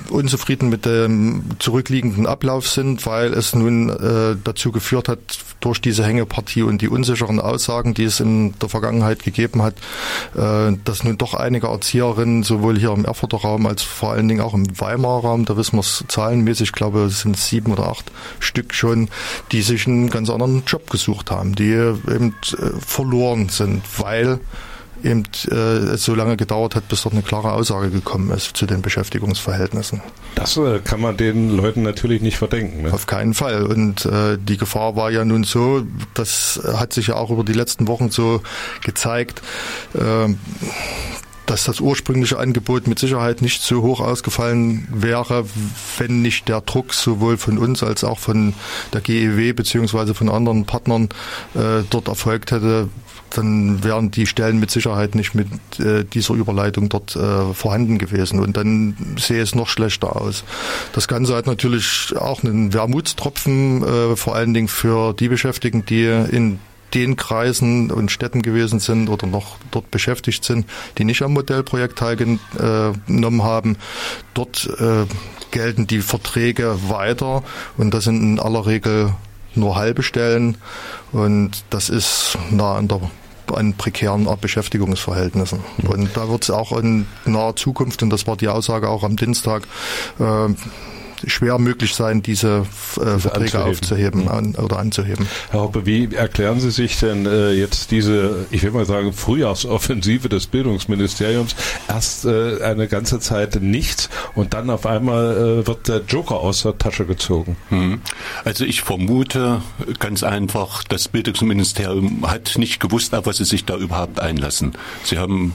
[0.09, 5.19] unzufrieden mit dem zurückliegenden Ablauf sind, weil es nun äh, dazu geführt hat,
[5.61, 9.75] durch diese Hängepartie und die unsicheren Aussagen, die es in der Vergangenheit gegeben hat,
[10.37, 14.41] äh, dass nun doch einige Erzieherinnen sowohl hier im Erfurter Raum als vor allen Dingen
[14.41, 18.11] auch im Weimarer Raum, da wissen wir es zahlenmäßig, glaube es sind sieben oder acht
[18.39, 19.09] Stück schon,
[19.53, 24.41] die sich einen ganz anderen Job gesucht haben, die eben äh, verloren sind, weil
[25.03, 28.83] eben äh, so lange gedauert hat, bis dort eine klare Aussage gekommen ist zu den
[28.83, 30.01] Beschäftigungsverhältnissen.
[30.35, 32.83] Das äh, kann man den Leuten natürlich nicht verdenken.
[32.83, 32.93] Ne?
[32.93, 33.65] Auf keinen Fall.
[33.65, 35.83] Und äh, die Gefahr war ja nun so,
[36.15, 38.43] das hat sich ja auch über die letzten Wochen so
[38.85, 39.43] gezeigt,
[39.95, 40.35] äh,
[41.51, 45.45] dass das ursprüngliche Angebot mit Sicherheit nicht so hoch ausgefallen wäre,
[45.99, 48.55] wenn nicht der Druck sowohl von uns als auch von
[48.93, 51.09] der GEW beziehungsweise von anderen Partnern
[51.57, 52.89] äh, dort erfolgt hätte,
[53.31, 58.41] dann wären die Stellen mit Sicherheit nicht mit äh, dieser Überleitung dort äh, vorhanden gewesen.
[58.41, 60.45] Und dann sehe es noch schlechter aus.
[60.93, 66.05] Das Ganze hat natürlich auch einen Wermutstropfen, äh, vor allen Dingen für die Beschäftigten, die
[66.05, 66.59] in
[66.95, 70.67] den Kreisen und Städten gewesen sind oder noch dort beschäftigt sind,
[70.99, 73.77] die nicht am Modellprojekt teilgenommen haben.
[74.35, 75.07] Dort äh,
[75.51, 77.43] gelten die Verträge weiter
[77.77, 79.13] und das sind in aller Regel
[79.55, 80.57] nur halbe Stellen
[81.13, 83.01] und das ist nah an der
[83.55, 85.61] an prekären Beschäftigungsverhältnissen.
[85.83, 89.17] Und da wird es auch in naher Zukunft, und das war die Aussage auch am
[89.17, 89.65] Dienstag,
[90.21, 90.49] äh,
[91.27, 95.27] schwer möglich sein, diese äh, Verträge aufzuheben an, oder anzuheben.
[95.51, 100.29] Herr Hoppe, wie erklären Sie sich denn äh, jetzt diese, ich will mal sagen, Frühjahrsoffensive
[100.29, 101.55] des Bildungsministeriums?
[101.89, 106.63] Erst äh, eine ganze Zeit nichts und dann auf einmal äh, wird der Joker aus
[106.63, 107.57] der Tasche gezogen.
[107.69, 108.01] Hm.
[108.45, 109.63] Also ich vermute
[109.99, 114.73] ganz einfach, das Bildungsministerium hat nicht gewusst, auf was sie sich da überhaupt einlassen.
[115.05, 115.55] Sie haben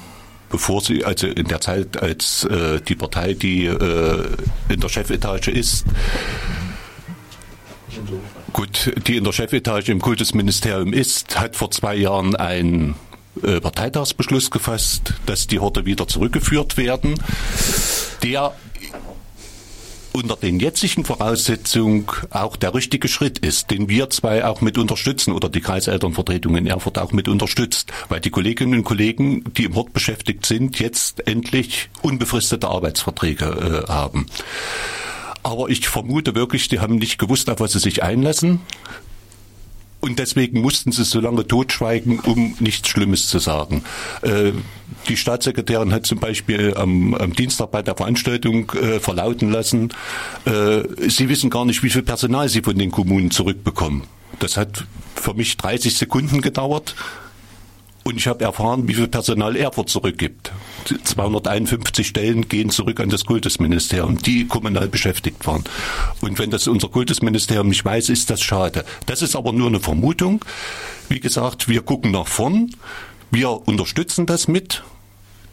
[0.55, 4.23] bevor sie, also in der Zeit, als äh, die Partei, die äh,
[4.69, 5.85] in der Chefetage ist,
[8.53, 12.95] gut, die in der Chefetage im Kultusministerium ist, hat vor zwei Jahren ein
[13.43, 17.15] äh, Parteitagsbeschluss gefasst, dass die Horte wieder zurückgeführt werden,
[18.23, 18.55] der
[20.15, 25.33] unter den jetzigen Voraussetzungen auch der richtige Schritt ist, den wir zwei auch mit unterstützen
[25.33, 29.75] oder die Kreiselternvertretung in Erfurt auch mit unterstützt, weil die Kolleginnen und Kollegen, die im
[29.75, 34.27] Hort beschäftigt sind, jetzt endlich unbefristete Arbeitsverträge äh, haben.
[35.43, 38.61] Aber ich vermute wirklich, die haben nicht gewusst, auf was sie sich einlassen.
[40.05, 43.83] Und deswegen mussten sie so lange totschweigen, um nichts Schlimmes zu sagen.
[44.21, 44.51] Äh,
[45.09, 49.89] die Staatssekretärin hat zum Beispiel am, am Dienstag bei der Veranstaltung äh, verlauten lassen,
[50.45, 54.03] äh, sie wissen gar nicht, wie viel Personal sie von den Kommunen zurückbekommen.
[54.37, 56.93] Das hat für mich 30 Sekunden gedauert.
[58.07, 60.51] Und ich habe erfahren, wie viel Personal Erfurt zurückgibt.
[61.03, 65.63] 251 Stellen gehen zurück an das Kultusministerium, die kommunal beschäftigt waren.
[66.21, 68.85] Und wenn das unser Kultusministerium nicht weiß, ist das schade.
[69.07, 70.45] Das ist aber nur eine Vermutung.
[71.09, 72.69] Wie gesagt, wir gucken nach vorn.
[73.31, 74.83] Wir unterstützen das mit,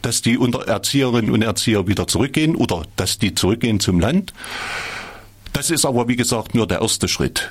[0.03, 0.37] dass die
[0.67, 4.31] Erzieherinnen und Erzieher wieder zurückgehen oder dass die zurückgehen zum Land.
[5.53, 7.49] Das ist aber, wie gesagt, nur der erste Schritt.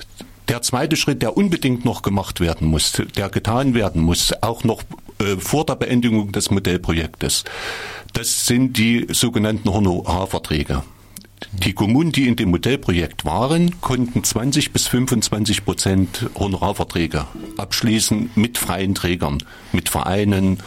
[0.49, 4.83] Der zweite Schritt, der unbedingt noch gemacht werden muss, der getan werden muss, auch noch
[5.19, 7.43] äh, vor der Beendigung des Modellprojektes,
[8.13, 10.83] das sind die sogenannten Honorarverträge.
[11.51, 17.27] Die Kommunen, die in dem Modellprojekt waren, konnten 20 bis 25 Prozent Honorarverträge
[17.57, 20.59] abschließen mit freien Trägern, mit Vereinen,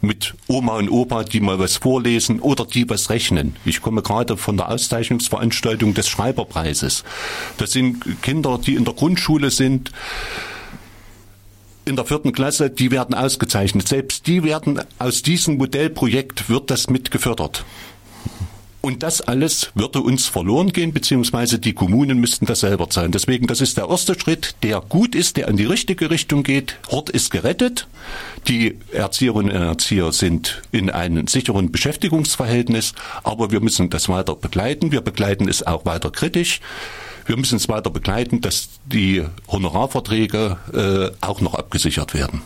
[0.00, 3.56] mit Oma und Opa, die mal was vorlesen oder die was rechnen.
[3.64, 7.04] Ich komme gerade von der Auszeichnungsveranstaltung des Schreiberpreises.
[7.56, 9.92] Das sind Kinder, die in der Grundschule sind,
[11.84, 13.88] in der vierten Klasse, die werden ausgezeichnet.
[13.88, 17.10] Selbst die werden aus diesem Modellprojekt wird das mit.
[18.84, 23.12] Und das alles würde uns verloren gehen, beziehungsweise die Kommunen müssten das selber zahlen.
[23.12, 26.78] Deswegen, das ist der erste Schritt, der gut ist, der in die richtige Richtung geht.
[26.90, 27.86] Hort ist gerettet.
[28.48, 34.90] Die Erzieherinnen und Erzieher sind in einem sicheren Beschäftigungsverhältnis, aber wir müssen das weiter begleiten.
[34.90, 36.60] Wir begleiten es auch weiter kritisch.
[37.32, 42.42] Wir müssen es weiter begleiten, dass die Honorarverträge äh, auch noch abgesichert werden.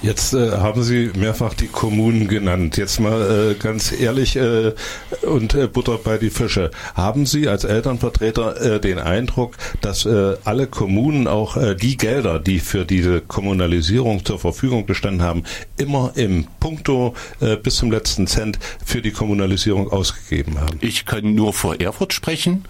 [0.00, 2.78] Jetzt äh, haben Sie mehrfach die Kommunen genannt.
[2.78, 4.72] Jetzt mal äh, ganz ehrlich äh,
[5.20, 6.70] und äh, Butter bei die Fische.
[6.94, 12.86] Haben Sie als Elternvertreter äh, den Eindruck, dass alle Kommunen auch die Gelder, die für
[12.86, 15.44] diese Kommunalisierung zur Verfügung gestanden haben,
[15.76, 17.14] immer im Punkto
[17.62, 20.78] bis zum letzten Cent für die Kommunalisierung ausgegeben haben?
[20.80, 22.64] Ich kann nur vor Erfurt sprechen.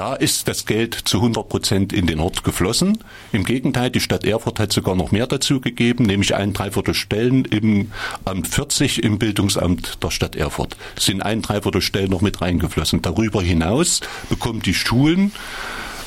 [0.00, 3.04] Da ist das Geld zu 100 Prozent in den Ort geflossen.
[3.32, 7.44] Im Gegenteil, die Stadt Erfurt hat sogar noch mehr dazu gegeben, nämlich ein Dreiviertel Stellen
[7.44, 7.92] im
[8.24, 10.78] Amt 40 im Bildungsamt der Stadt Erfurt.
[10.98, 13.02] Sind ein Dreiviertel Stellen noch mit reingeflossen.
[13.02, 15.32] Darüber hinaus bekommen die Schulen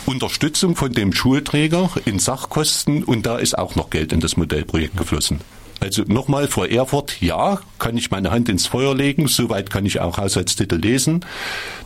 [0.08, 4.98] Unterstützung von dem Schulträger in Sachkosten und da ist auch noch Geld in das Modellprojekt
[4.98, 5.40] geflossen.
[5.84, 10.00] Also nochmal vor Erfurt, ja, kann ich meine Hand ins Feuer legen, soweit kann ich
[10.00, 11.26] auch Haushaltstitel lesen,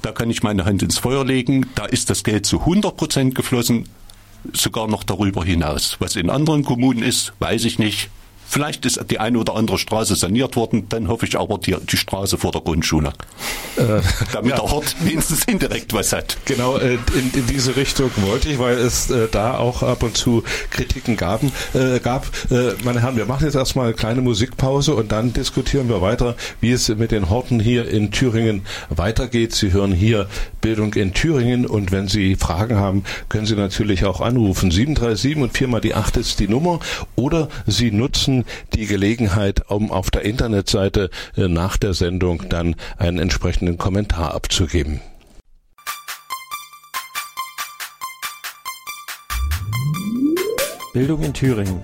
[0.03, 3.33] da kann ich meine Hand ins Feuer legen, da ist das Geld zu 100 Prozent
[3.33, 3.89] geflossen,
[4.53, 5.95] sogar noch darüber hinaus.
[5.97, 8.11] Was in anderen Kommunen ist, weiß ich nicht,
[8.49, 11.97] Vielleicht ist die eine oder andere Straße saniert worden, dann hoffe ich aber die, die
[11.97, 13.11] Straße vor der Grundschule.
[13.75, 14.01] Äh,
[14.33, 14.55] Damit ja.
[14.55, 16.37] der Ort wenigstens indirekt was hat.
[16.45, 20.15] Genau, äh, in, in diese Richtung wollte ich, weil es äh, da auch ab und
[20.15, 22.27] zu Kritiken gaben, äh, gab.
[22.49, 26.35] Äh, meine Herren, wir machen jetzt erstmal eine kleine Musikpause und dann diskutieren wir weiter,
[26.61, 29.53] wie es mit den Horten hier in Thüringen weitergeht.
[29.53, 30.27] Sie hören hier
[30.61, 34.71] Bildung in Thüringen und wenn Sie Fragen haben, können Sie natürlich auch anrufen.
[34.71, 36.79] 737 und viermal die 8 ist die Nummer
[37.15, 38.36] oder Sie nutzen
[38.73, 45.01] Die Gelegenheit, um auf der Internetseite äh, nach der Sendung dann einen entsprechenden Kommentar abzugeben.
[50.93, 51.83] Bildung in Thüringen.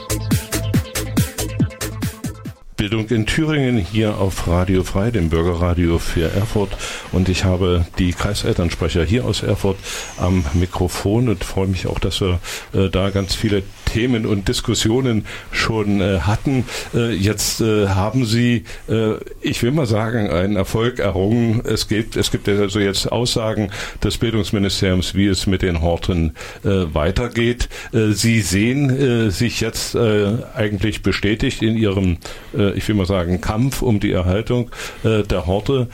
[2.81, 6.75] Bildung in Thüringen hier auf Radio Frei, dem Bürgerradio für Erfurt.
[7.11, 9.77] Und ich habe die Kreiselternsprecher hier aus Erfurt
[10.17, 12.39] am Mikrofon und freue mich auch, dass wir
[12.73, 16.63] äh, da ganz viele Themen und Diskussionen schon äh, hatten.
[16.93, 21.61] Äh, jetzt äh, haben Sie, äh, ich will mal sagen, einen Erfolg errungen.
[21.65, 23.69] Es gibt, es gibt also jetzt Aussagen
[24.01, 27.67] des Bildungsministeriums, wie es mit den Horten äh, weitergeht.
[27.93, 32.17] Äh, Sie sehen sich jetzt eigentlich bestätigt in Ihrem,
[32.75, 34.69] ich will mal sagen, Kampf um die Erhaltung
[35.03, 35.87] der Horte.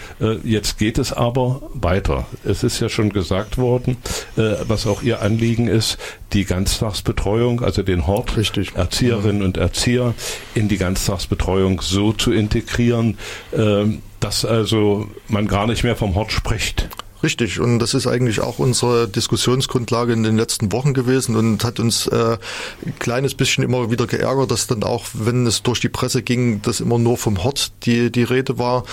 [0.43, 2.25] jetzt geht es aber weiter.
[2.43, 3.97] Es ist ja schon gesagt worden,
[4.36, 5.97] was auch Ihr Anliegen ist,
[6.33, 8.75] die Ganztagsbetreuung, also den Hort, Richtig.
[8.75, 10.13] Erzieherinnen und Erzieher
[10.55, 13.17] in die Ganztagsbetreuung so zu integrieren,
[13.51, 13.85] äh,
[14.19, 16.89] dass also man gar nicht mehr vom Hort spricht.
[17.23, 21.80] Richtig, und das ist eigentlich auch unsere Diskussionsgrundlage in den letzten Wochen gewesen und hat
[21.80, 22.38] uns äh,
[22.86, 26.62] ein kleines bisschen immer wieder geärgert, dass dann auch, wenn es durch die Presse ging,
[26.62, 28.84] dass immer nur vom Hort die, die Rede war.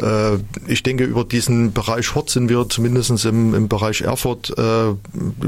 [0.00, 4.94] Äh, ich denke, über diesen Bereich Hort sind wir zumindest im, im Bereich Erfurt, äh,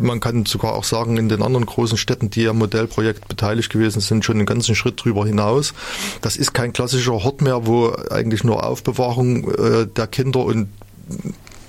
[0.01, 4.01] man kann sogar auch sagen, in den anderen großen Städten, die am Modellprojekt beteiligt gewesen
[4.01, 5.75] sind, schon einen ganzen Schritt drüber hinaus.
[6.23, 10.69] Das ist kein klassischer Hort mehr, wo eigentlich nur Aufbewahrung äh, der Kinder und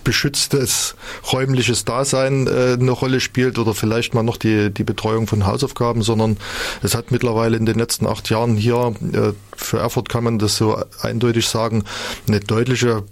[0.07, 0.95] beschütztes
[1.33, 6.01] räumliches Dasein äh, eine Rolle spielt oder vielleicht mal noch die, die Betreuung von Hausaufgaben,
[6.01, 6.37] sondern
[6.81, 10.55] es hat mittlerweile in den letzten acht Jahren hier, äh, für Erfurt kann man das
[10.55, 11.83] so eindeutig sagen,
[12.25, 13.03] eine deutliche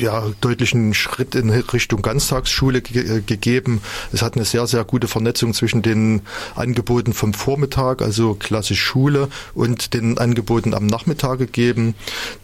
[0.00, 3.80] ja, deutlichen Schritt in Richtung Ganztagsschule ge gegeben.
[4.12, 6.22] Es hat eine sehr, sehr gute Vernetzung zwischen den
[6.54, 11.94] Angeboten vom Vormittag, also klassisch Schule, und den Angeboten am Nachmittag gegeben.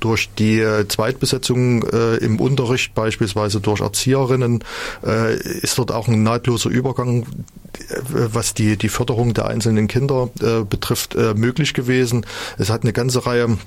[0.01, 4.65] Durch die äh, Zweitbesetzung äh, im Unterricht, beispielsweise durch Erzieherinnen,
[5.05, 10.31] äh, ist dort auch ein nahtloser Übergang äh, was die, die Förderung der einzelnen Kinder
[10.41, 12.27] äh, betrifft, äh, möglich gewesen.
[12.59, 13.59] Es hat eine ganze Reihe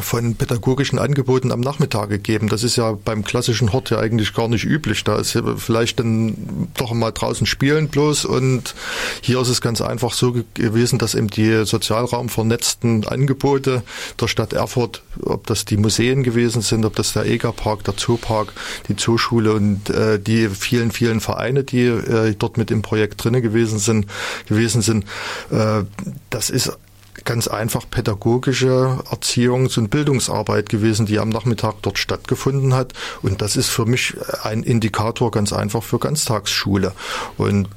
[0.00, 2.48] von pädagogischen Angeboten am Nachmittag gegeben.
[2.48, 5.02] Das ist ja beim klassischen Hort ja eigentlich gar nicht üblich.
[5.02, 8.74] Da ist vielleicht dann doch mal draußen spielen bloß und
[9.20, 13.82] hier ist es ganz einfach so gewesen, dass eben die sozialraumvernetzten Angebote
[14.20, 18.52] der Stadt Erfurt, ob das die Museen gewesen sind, ob das der EGA-Park, der Zoopark,
[18.88, 23.42] die Zooschule und äh, die vielen, vielen Vereine, die äh, dort mit im Projekt drinne
[23.42, 24.06] gewesen sind,
[24.46, 25.04] gewesen sind,
[25.50, 25.82] äh,
[26.30, 26.78] das ist
[27.24, 32.92] ganz einfach pädagogische Erziehungs- und Bildungsarbeit gewesen, die am Nachmittag dort stattgefunden hat.
[33.22, 36.92] Und das ist für mich ein Indikator ganz einfach für Ganztagsschule.
[37.36, 37.68] Und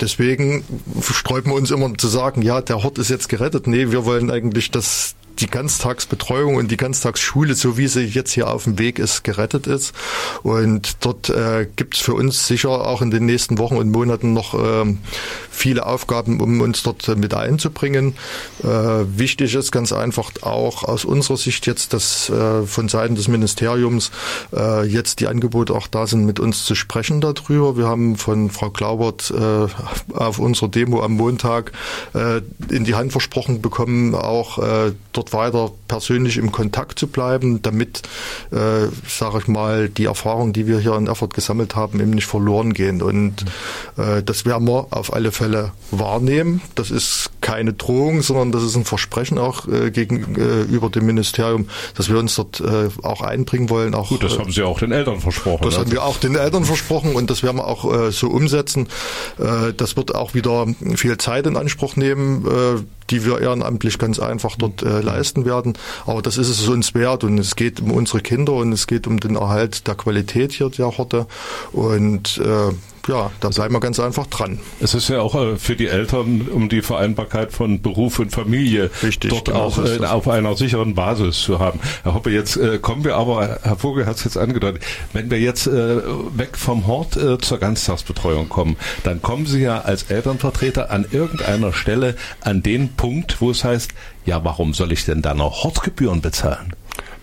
[0.00, 0.64] Deswegen
[1.00, 3.68] sträuben wir uns immer zu sagen, ja, der Hort ist jetzt gerettet.
[3.68, 8.48] Nee, wir wollen eigentlich, dass die Ganztagsbetreuung und die Ganztagsschule, so wie sie jetzt hier
[8.48, 9.94] auf dem Weg ist, gerettet ist.
[10.42, 14.32] Und dort äh, gibt es für uns sicher auch in den nächsten Wochen und Monaten
[14.32, 14.94] noch äh,
[15.50, 18.14] viele Aufgaben, um uns dort äh, mit einzubringen.
[18.62, 23.28] Äh, wichtig ist ganz einfach auch aus unserer Sicht jetzt, dass äh, von Seiten des
[23.28, 24.10] Ministeriums
[24.54, 27.76] äh, jetzt die Angebote auch da sind, mit uns zu sprechen darüber.
[27.76, 29.32] Wir haben von Frau Glaubert
[30.12, 31.72] auf unserer Demo am Montag
[32.68, 34.92] in die Hand versprochen bekommen, auch äh,
[35.22, 38.02] dort weiter persönlich im Kontakt zu bleiben, damit,
[38.50, 42.26] äh, sage ich mal, die Erfahrungen, die wir hier in Erfurt gesammelt haben, eben nicht
[42.26, 43.02] verloren gehen.
[43.02, 43.44] Und
[43.96, 46.60] äh, das werden wir auf alle Fälle wahrnehmen.
[46.74, 52.08] Das ist keine Drohung, sondern das ist ein Versprechen auch äh, gegenüber dem Ministerium, dass
[52.08, 53.94] wir uns dort äh, auch einbringen wollen.
[53.94, 55.64] Auch, Gut, das haben Sie auch den Eltern versprochen.
[55.64, 55.80] Das also.
[55.80, 58.88] haben wir auch den Eltern versprochen und das werden wir auch äh, so umsetzen.
[59.38, 62.46] Äh, das wird auch wieder viel Zeit in Anspruch nehmen.
[62.46, 65.74] Äh, die wir ehrenamtlich ganz einfach dort äh, leisten werden.
[66.06, 69.06] Aber das ist es uns wert und es geht um unsere Kinder und es geht
[69.06, 71.26] um den Erhalt der Qualität hier der Horte
[71.72, 72.72] und äh,
[73.08, 74.58] ja, da bleiben wir ganz einfach dran.
[74.80, 78.90] Es ist ja auch äh, für die Eltern um die Vereinbarkeit von Beruf und Familie
[79.02, 81.80] Richtig, dort genau auch äh, auf einer sicheren Basis zu haben.
[82.02, 84.82] Herr Hoppe, jetzt äh, kommen wir aber, Herr Vogel hat es jetzt angedeutet,
[85.12, 86.00] wenn wir jetzt äh,
[86.36, 92.16] weg vom Hort zur Ganztagsbetreuung kommen, dann kommen Sie ja als Elternvertreter an irgendeiner Stelle
[92.40, 93.92] an den Punkt, wo es heißt,
[94.24, 96.74] ja, warum soll ich denn da noch Hortgebühren bezahlen?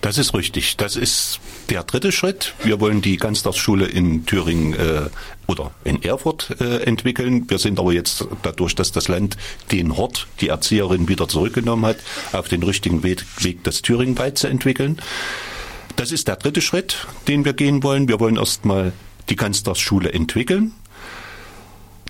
[0.01, 0.77] Das ist richtig.
[0.77, 1.39] Das ist
[1.69, 2.53] der dritte Schritt.
[2.63, 5.09] Wir wollen die Ganztagsschule in Thüringen äh,
[5.47, 7.49] oder in Erfurt äh, entwickeln.
[7.49, 9.35] Wir sind aber jetzt dadurch, dass das Land
[9.71, 11.97] den Hort, die Erzieherin wieder zurückgenommen hat,
[12.31, 15.01] auf den richtigen Weg, Weg das Thüringen weiterzuentwickeln.
[15.97, 18.07] Das ist der dritte Schritt, den wir gehen wollen.
[18.07, 18.93] Wir wollen erstmal
[19.27, 20.73] die Ganztagsschule entwickeln.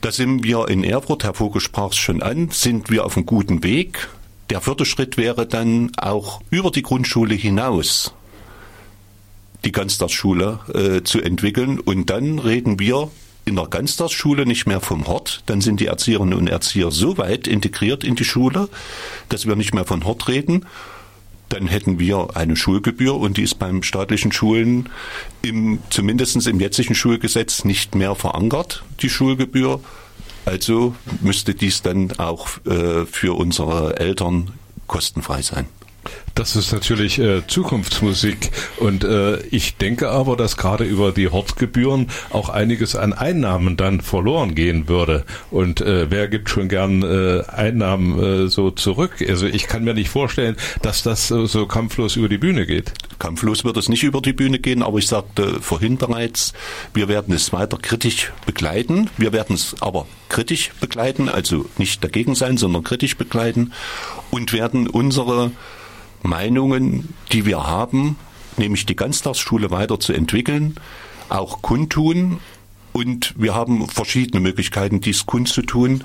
[0.02, 3.26] Da sind wir in Erfurt, Herr Vogel sprach es schon an, sind wir auf einem
[3.26, 4.08] guten Weg.
[4.50, 8.14] Der vierte Schritt wäre dann auch über die Grundschule hinaus
[9.66, 11.80] die Ganztagsschule äh, zu entwickeln.
[11.80, 13.12] Und dann reden wir
[13.46, 15.44] in der Ganztagsschule nicht mehr vom Hort.
[15.48, 18.70] Dann sind die Erzieherinnen und Erzieher so weit integriert in die Schule,
[19.28, 20.66] dass wir nicht mehr von Hort reden.
[21.50, 24.90] Dann hätten wir eine Schulgebühr und die ist beim staatlichen Schulen
[25.42, 29.82] im, zumindest im jetzigen Schulgesetz nicht mehr verankert, die Schulgebühr.
[30.46, 34.52] Also müsste dies dann auch äh, für unsere Eltern
[34.88, 35.68] kostenfrei sein.
[36.36, 42.08] Das ist natürlich äh, Zukunftsmusik und äh, ich denke aber, dass gerade über die Hortgebühren
[42.30, 45.26] auch einiges an Einnahmen dann verloren gehen würde.
[45.52, 49.24] Und äh, wer gibt schon gern äh, Einnahmen äh, so zurück?
[49.28, 52.94] Also ich kann mir nicht vorstellen, dass das äh, so kampflos über die Bühne geht.
[53.20, 56.54] Kampflos wird es nicht über die Bühne gehen, aber ich sagte vorhin bereits,
[56.94, 59.10] wir werden es weiter kritisch begleiten.
[59.18, 63.74] Wir werden es aber kritisch begleiten, also nicht dagegen sein, sondern kritisch begleiten
[64.32, 65.52] und werden unsere
[66.22, 68.18] Meinungen, die wir haben,
[68.58, 70.76] nämlich die Ganztagsschule weiterzuentwickeln,
[71.30, 72.40] auch kundtun.
[72.92, 76.04] Und wir haben verschiedene Möglichkeiten, dies kundzutun.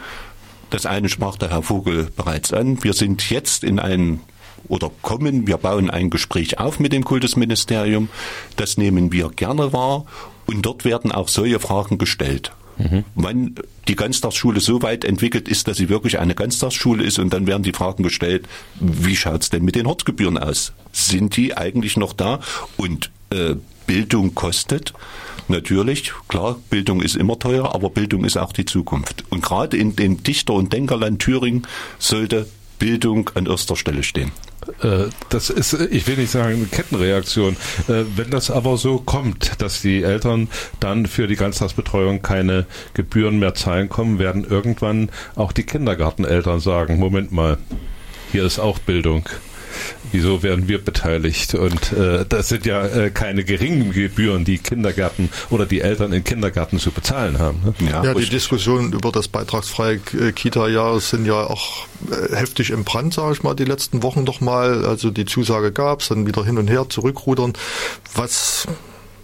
[0.70, 2.82] Das eine sprach der Herr Vogel bereits an.
[2.82, 4.20] Wir sind jetzt in einem
[4.68, 8.08] oder kommen, wir bauen ein Gespräch auf mit dem Kultusministerium.
[8.56, 10.06] Das nehmen wir gerne wahr.
[10.46, 12.52] Und dort werden auch solche Fragen gestellt.
[12.78, 13.04] Mhm.
[13.14, 13.54] Wann
[13.88, 17.62] die Ganztagsschule so weit entwickelt ist, dass sie wirklich eine Ganztagsschule ist und dann werden
[17.62, 18.46] die Fragen gestellt,
[18.80, 20.72] wie schaut's denn mit den Hortgebühren aus?
[20.92, 22.40] Sind die eigentlich noch da?
[22.76, 23.56] Und äh,
[23.86, 24.94] Bildung kostet.
[25.48, 29.24] Natürlich, klar, Bildung ist immer teuer, aber Bildung ist auch die Zukunft.
[29.28, 31.66] Und gerade in dem Dichter- und Denkerland Thüringen
[31.98, 32.46] sollte
[32.78, 34.32] Bildung an erster Stelle stehen.
[34.82, 37.56] Äh, das ist, ich will nicht sagen eine Kettenreaktion.
[37.88, 40.48] Äh, wenn das aber so kommt, dass die Eltern
[40.80, 46.98] dann für die Ganztagsbetreuung keine Gebühren mehr zahlen kommen, werden irgendwann auch die Kindergarteneltern sagen,
[46.98, 47.58] Moment mal,
[48.32, 49.28] hier ist auch Bildung
[50.14, 51.54] wieso werden wir beteiligt?
[51.54, 56.24] Und äh, das sind ja äh, keine geringen Gebühren, die Kindergärten oder die Eltern in
[56.24, 57.60] Kindergärten zu bezahlen haben.
[57.64, 57.90] Ne?
[57.90, 62.84] Ja, ja die Diskussionen über das beitragsfreie äh, Kita-Jahr sind ja auch äh, heftig im
[62.84, 64.84] Brand, sage ich mal, die letzten Wochen doch mal.
[64.86, 67.52] Also die Zusage gab es, dann wieder hin und her zurückrudern.
[68.14, 68.68] Was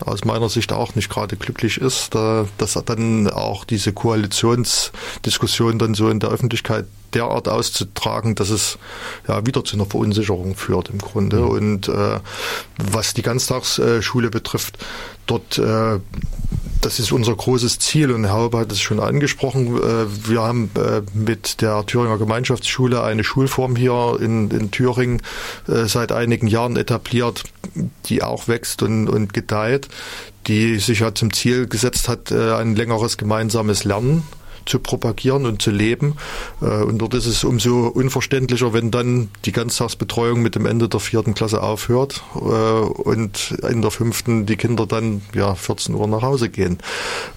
[0.04, 5.94] aus meiner Sicht auch nicht gerade glücklich ist, da, dass dann auch diese Koalitionsdiskussion dann
[5.94, 8.78] so in der Öffentlichkeit derart auszutragen, dass es
[9.26, 11.38] ja wieder zu einer Verunsicherung führt im Grunde.
[11.38, 11.48] Mhm.
[11.48, 12.20] Und äh,
[12.78, 14.78] was die Ganztagsschule betrifft,
[15.26, 15.98] dort äh,
[16.80, 19.76] das ist unser großes Ziel und Herr Haube hat es schon angesprochen.
[19.76, 25.22] Äh, wir haben äh, mit der Thüringer Gemeinschaftsschule eine Schulform hier in, in Thüringen
[25.68, 27.44] äh, seit einigen Jahren etabliert,
[28.06, 29.88] die auch wächst und, und gedeiht,
[30.46, 34.22] die sich ja zum Ziel gesetzt hat, ein längeres gemeinsames Lernen
[34.70, 36.16] zu propagieren und zu leben.
[36.62, 41.00] Äh, und dort ist es umso unverständlicher, wenn dann die Ganztagsbetreuung mit dem Ende der
[41.00, 46.22] vierten Klasse aufhört äh, und in der fünften die Kinder dann ja 14 Uhr nach
[46.22, 46.78] Hause gehen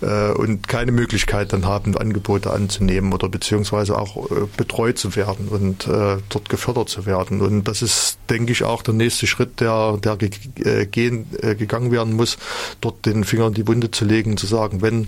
[0.02, 5.88] äh, und keine Möglichkeit dann haben, Angebote anzunehmen oder beziehungsweise auch betreut zu werden und
[5.88, 7.42] dort gefördert zu werden.
[7.42, 12.38] Und das ist, denke ich, auch der nächste Schritt, der, der gegangen werden muss,
[12.82, 15.08] dort den Finger in die Wunde zu legen zu sagen, wenn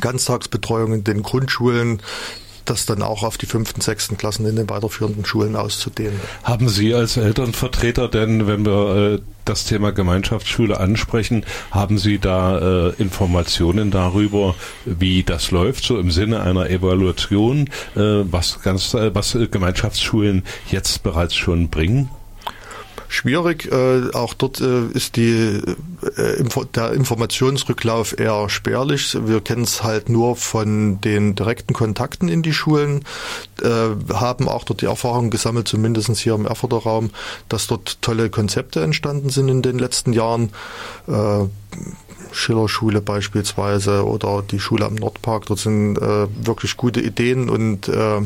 [0.00, 2.00] Ganztagsbetreuung in den Grundschulen
[2.64, 6.18] das dann auch auf die fünften, sechsten Klassen in den weiterführenden Schulen auszudehnen.
[6.44, 12.88] Haben Sie als Elternvertreter denn, wenn wir äh, das Thema Gemeinschaftsschule ansprechen, haben Sie da
[12.88, 19.36] äh, Informationen darüber, wie das läuft, so im Sinne einer Evaluation, äh, was, ganz, was
[19.50, 22.10] Gemeinschaftsschulen jetzt bereits schon bringen?
[23.12, 23.70] Schwierig.
[23.70, 25.60] Äh, auch dort äh, ist die,
[26.16, 29.16] äh, der Informationsrücklauf eher spärlich.
[29.24, 33.04] Wir kennen es halt nur von den direkten Kontakten in die Schulen,
[33.62, 37.10] äh, haben auch dort die Erfahrung gesammelt, zumindest hier im Erfurter Raum,
[37.48, 40.50] dass dort tolle Konzepte entstanden sind in den letzten Jahren.
[41.06, 41.44] Äh,
[42.34, 45.46] Schillerschule beispielsweise oder die Schule am Nordpark.
[45.46, 48.22] Dort sind äh, wirklich gute Ideen und äh,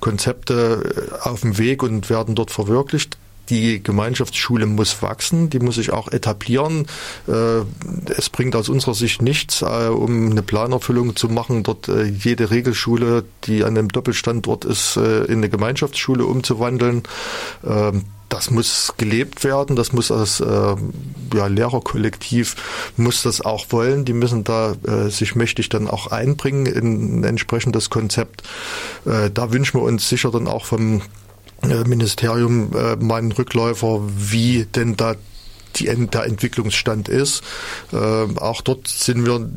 [0.00, 3.18] Konzepte äh, auf dem Weg und werden dort verwirklicht
[3.52, 6.86] die Gemeinschaftsschule muss wachsen, die muss sich auch etablieren.
[7.28, 7.60] Äh,
[8.16, 12.50] es bringt aus unserer Sicht nichts, äh, um eine Planerfüllung zu machen, dort äh, jede
[12.50, 17.02] Regelschule, die an einem Doppelstandort ist, in eine Gemeinschaftsschule umzuwandeln.
[17.62, 20.76] Ähm, das muss gelebt werden, das muss als äh,
[21.34, 22.56] ja, Lehrerkollektiv
[22.96, 24.06] muss das auch wollen.
[24.06, 28.42] Die müssen da äh, sich mächtig dann auch einbringen in ein entsprechendes Konzept.
[29.04, 31.02] Äh, da wünschen wir uns sicher dann auch vom
[31.62, 35.14] Ministerium äh, mal einen Rückläufer, wie denn da
[35.76, 37.42] die, der Entwicklungsstand ist.
[37.92, 39.48] Äh, auch dort sind wir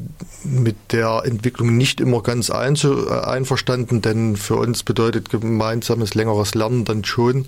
[0.44, 6.56] mit der Entwicklung nicht immer ganz ein, äh, einverstanden, denn für uns bedeutet gemeinsames längeres
[6.56, 7.46] Lernen dann schon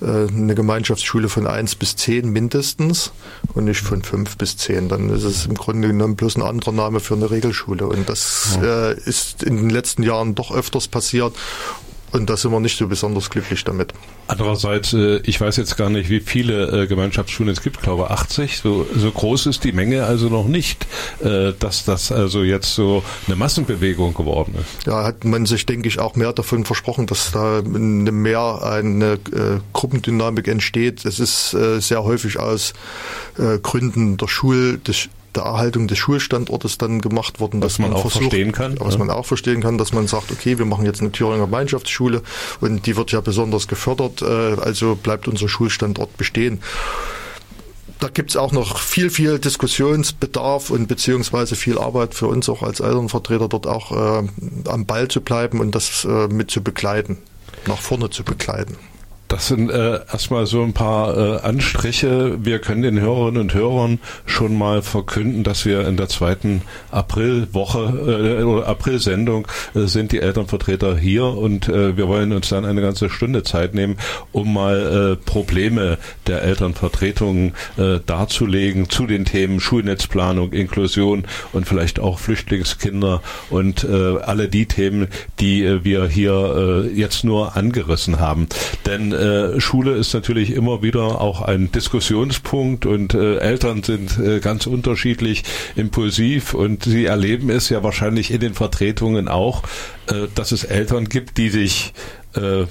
[0.00, 3.12] äh, eine Gemeinschaftsschule von eins bis zehn mindestens
[3.54, 4.88] und nicht von fünf bis zehn.
[4.88, 7.86] Dann ist es im Grunde genommen bloß ein anderer Name für eine Regelschule.
[7.86, 8.90] Und das ja.
[8.90, 11.34] äh, ist in den letzten Jahren doch öfters passiert.
[12.12, 13.94] Und da sind wir nicht so besonders glücklich damit.
[14.26, 18.10] Andererseits, äh, ich weiß jetzt gar nicht, wie viele äh, Gemeinschaftsschulen es gibt, ich glaube
[18.10, 18.58] 80.
[18.58, 20.86] So, so groß ist die Menge also noch nicht,
[21.24, 24.86] äh, dass das also jetzt so eine Massenbewegung geworden ist.
[24.86, 29.18] Ja, hat man sich, denke ich, auch mehr davon versprochen, dass da mehr eine
[29.72, 31.04] Gruppendynamik entsteht.
[31.04, 32.74] Es ist sehr häufig aus
[33.62, 38.02] Gründen der Schul, des der Erhaltung des Schulstandortes dann gemacht worden, was man, man, auch
[38.02, 38.78] versucht, verstehen kann.
[38.78, 38.98] Was ja.
[38.98, 42.22] man auch verstehen kann, dass man sagt, okay, wir machen jetzt eine Thüringer Gemeinschaftsschule
[42.60, 46.60] und die wird ja besonders gefördert, äh, also bleibt unser Schulstandort bestehen.
[47.98, 52.80] Da gibt's auch noch viel, viel Diskussionsbedarf und beziehungsweise viel Arbeit für uns auch als
[52.80, 54.28] Elternvertreter dort auch äh,
[54.68, 57.18] am Ball zu bleiben und das äh, mit zu begleiten,
[57.66, 58.76] nach vorne zu begleiten.
[59.32, 62.36] Das sind äh, erstmal so ein paar äh, Anstriche.
[62.44, 66.60] Wir können den Hörerinnen und Hörern schon mal verkünden, dass wir in der zweiten
[66.90, 72.66] Aprilwoche äh, oder Aprilsendung äh, sind die Elternvertreter hier und äh, wir wollen uns dann
[72.66, 73.96] eine ganze Stunde Zeit nehmen,
[74.32, 81.24] um mal äh, Probleme der Elternvertretungen äh, darzulegen zu den Themen Schulnetzplanung, Inklusion
[81.54, 85.08] und vielleicht auch Flüchtlingskinder und äh, alle die Themen,
[85.40, 88.46] die äh, wir hier äh, jetzt nur angerissen haben.
[88.84, 94.40] Denn äh, Schule ist natürlich immer wieder auch ein Diskussionspunkt und äh, Eltern sind äh,
[94.40, 95.44] ganz unterschiedlich
[95.76, 99.62] impulsiv und sie erleben es ja wahrscheinlich in den Vertretungen auch,
[100.08, 101.92] äh, dass es Eltern gibt, die sich
[102.34, 102.64] äh,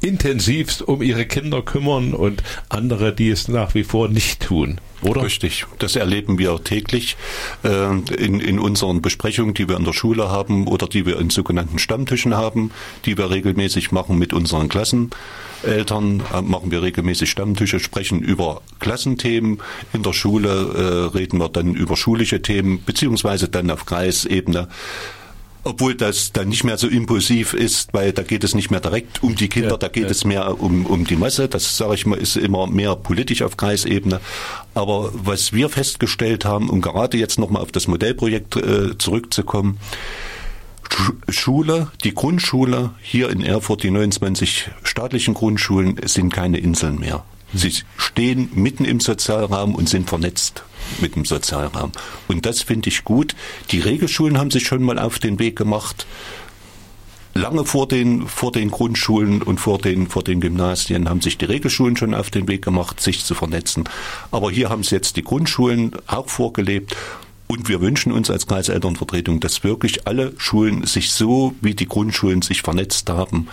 [0.00, 4.78] intensivst um ihre Kinder kümmern und andere, die es nach wie vor nicht tun.
[5.02, 5.24] Oder?
[5.24, 7.16] Richtig, das erleben wir täglich
[7.64, 11.28] äh, in, in unseren Besprechungen, die wir in der Schule haben oder die wir in
[11.28, 12.70] sogenannten Stammtischen haben,
[13.04, 19.58] die wir regelmäßig machen mit unseren Klasseneltern, äh, machen wir regelmäßig Stammtische, sprechen über Klassenthemen.
[19.92, 24.68] In der Schule äh, reden wir dann über schulische Themen, beziehungsweise dann auf Kreisebene
[25.66, 29.22] obwohl das dann nicht mehr so impulsiv ist, weil da geht es nicht mehr direkt
[29.22, 30.10] um die Kinder, ja, da geht ja.
[30.10, 31.48] es mehr um, um die Masse.
[31.48, 34.20] Das sage ich mal, ist immer mehr politisch auf Kreisebene.
[34.74, 39.78] Aber was wir festgestellt haben, um gerade jetzt nochmal auf das Modellprojekt äh, zurückzukommen,
[41.28, 47.24] Schule, die Grundschule hier in Erfurt, die 29 staatlichen Grundschulen sind keine Inseln mehr.
[47.54, 50.64] Sie stehen mitten im Sozialraum und sind vernetzt
[51.00, 51.92] mit dem Sozialraum.
[52.28, 53.34] Und das finde ich gut.
[53.70, 56.06] Die Regelschulen haben sich schon mal auf den Weg gemacht.
[57.34, 61.44] Lange vor den, vor den Grundschulen und vor den, vor den Gymnasien haben sich die
[61.44, 63.84] Regelschulen schon auf den Weg gemacht, sich zu vernetzen.
[64.30, 66.96] Aber hier haben es jetzt die Grundschulen auch vorgelebt.
[67.46, 72.42] Und wir wünschen uns als Kreiselternvertretung, dass wirklich alle Schulen sich so, wie die Grundschulen
[72.42, 73.48] sich vernetzt haben,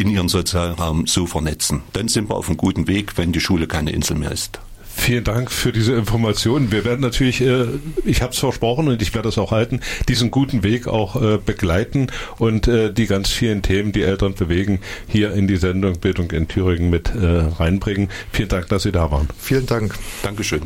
[0.00, 1.82] in ihren Sozialraum so vernetzen.
[1.92, 4.60] Dann sind wir auf einem guten Weg, wenn die Schule keine Insel mehr ist.
[4.92, 6.72] Vielen Dank für diese Informationen.
[6.72, 7.66] Wir werden natürlich, äh,
[8.04, 11.38] ich habe es versprochen und ich werde es auch halten, diesen guten Weg auch äh,
[11.38, 16.30] begleiten und äh, die ganz vielen Themen, die Eltern bewegen, hier in die Sendung Bildung
[16.32, 18.08] in Thüringen mit reinbringen.
[18.32, 19.28] Vielen Dank, dass Sie da waren.
[19.38, 19.94] Vielen Dank.
[20.22, 20.62] Dankeschön.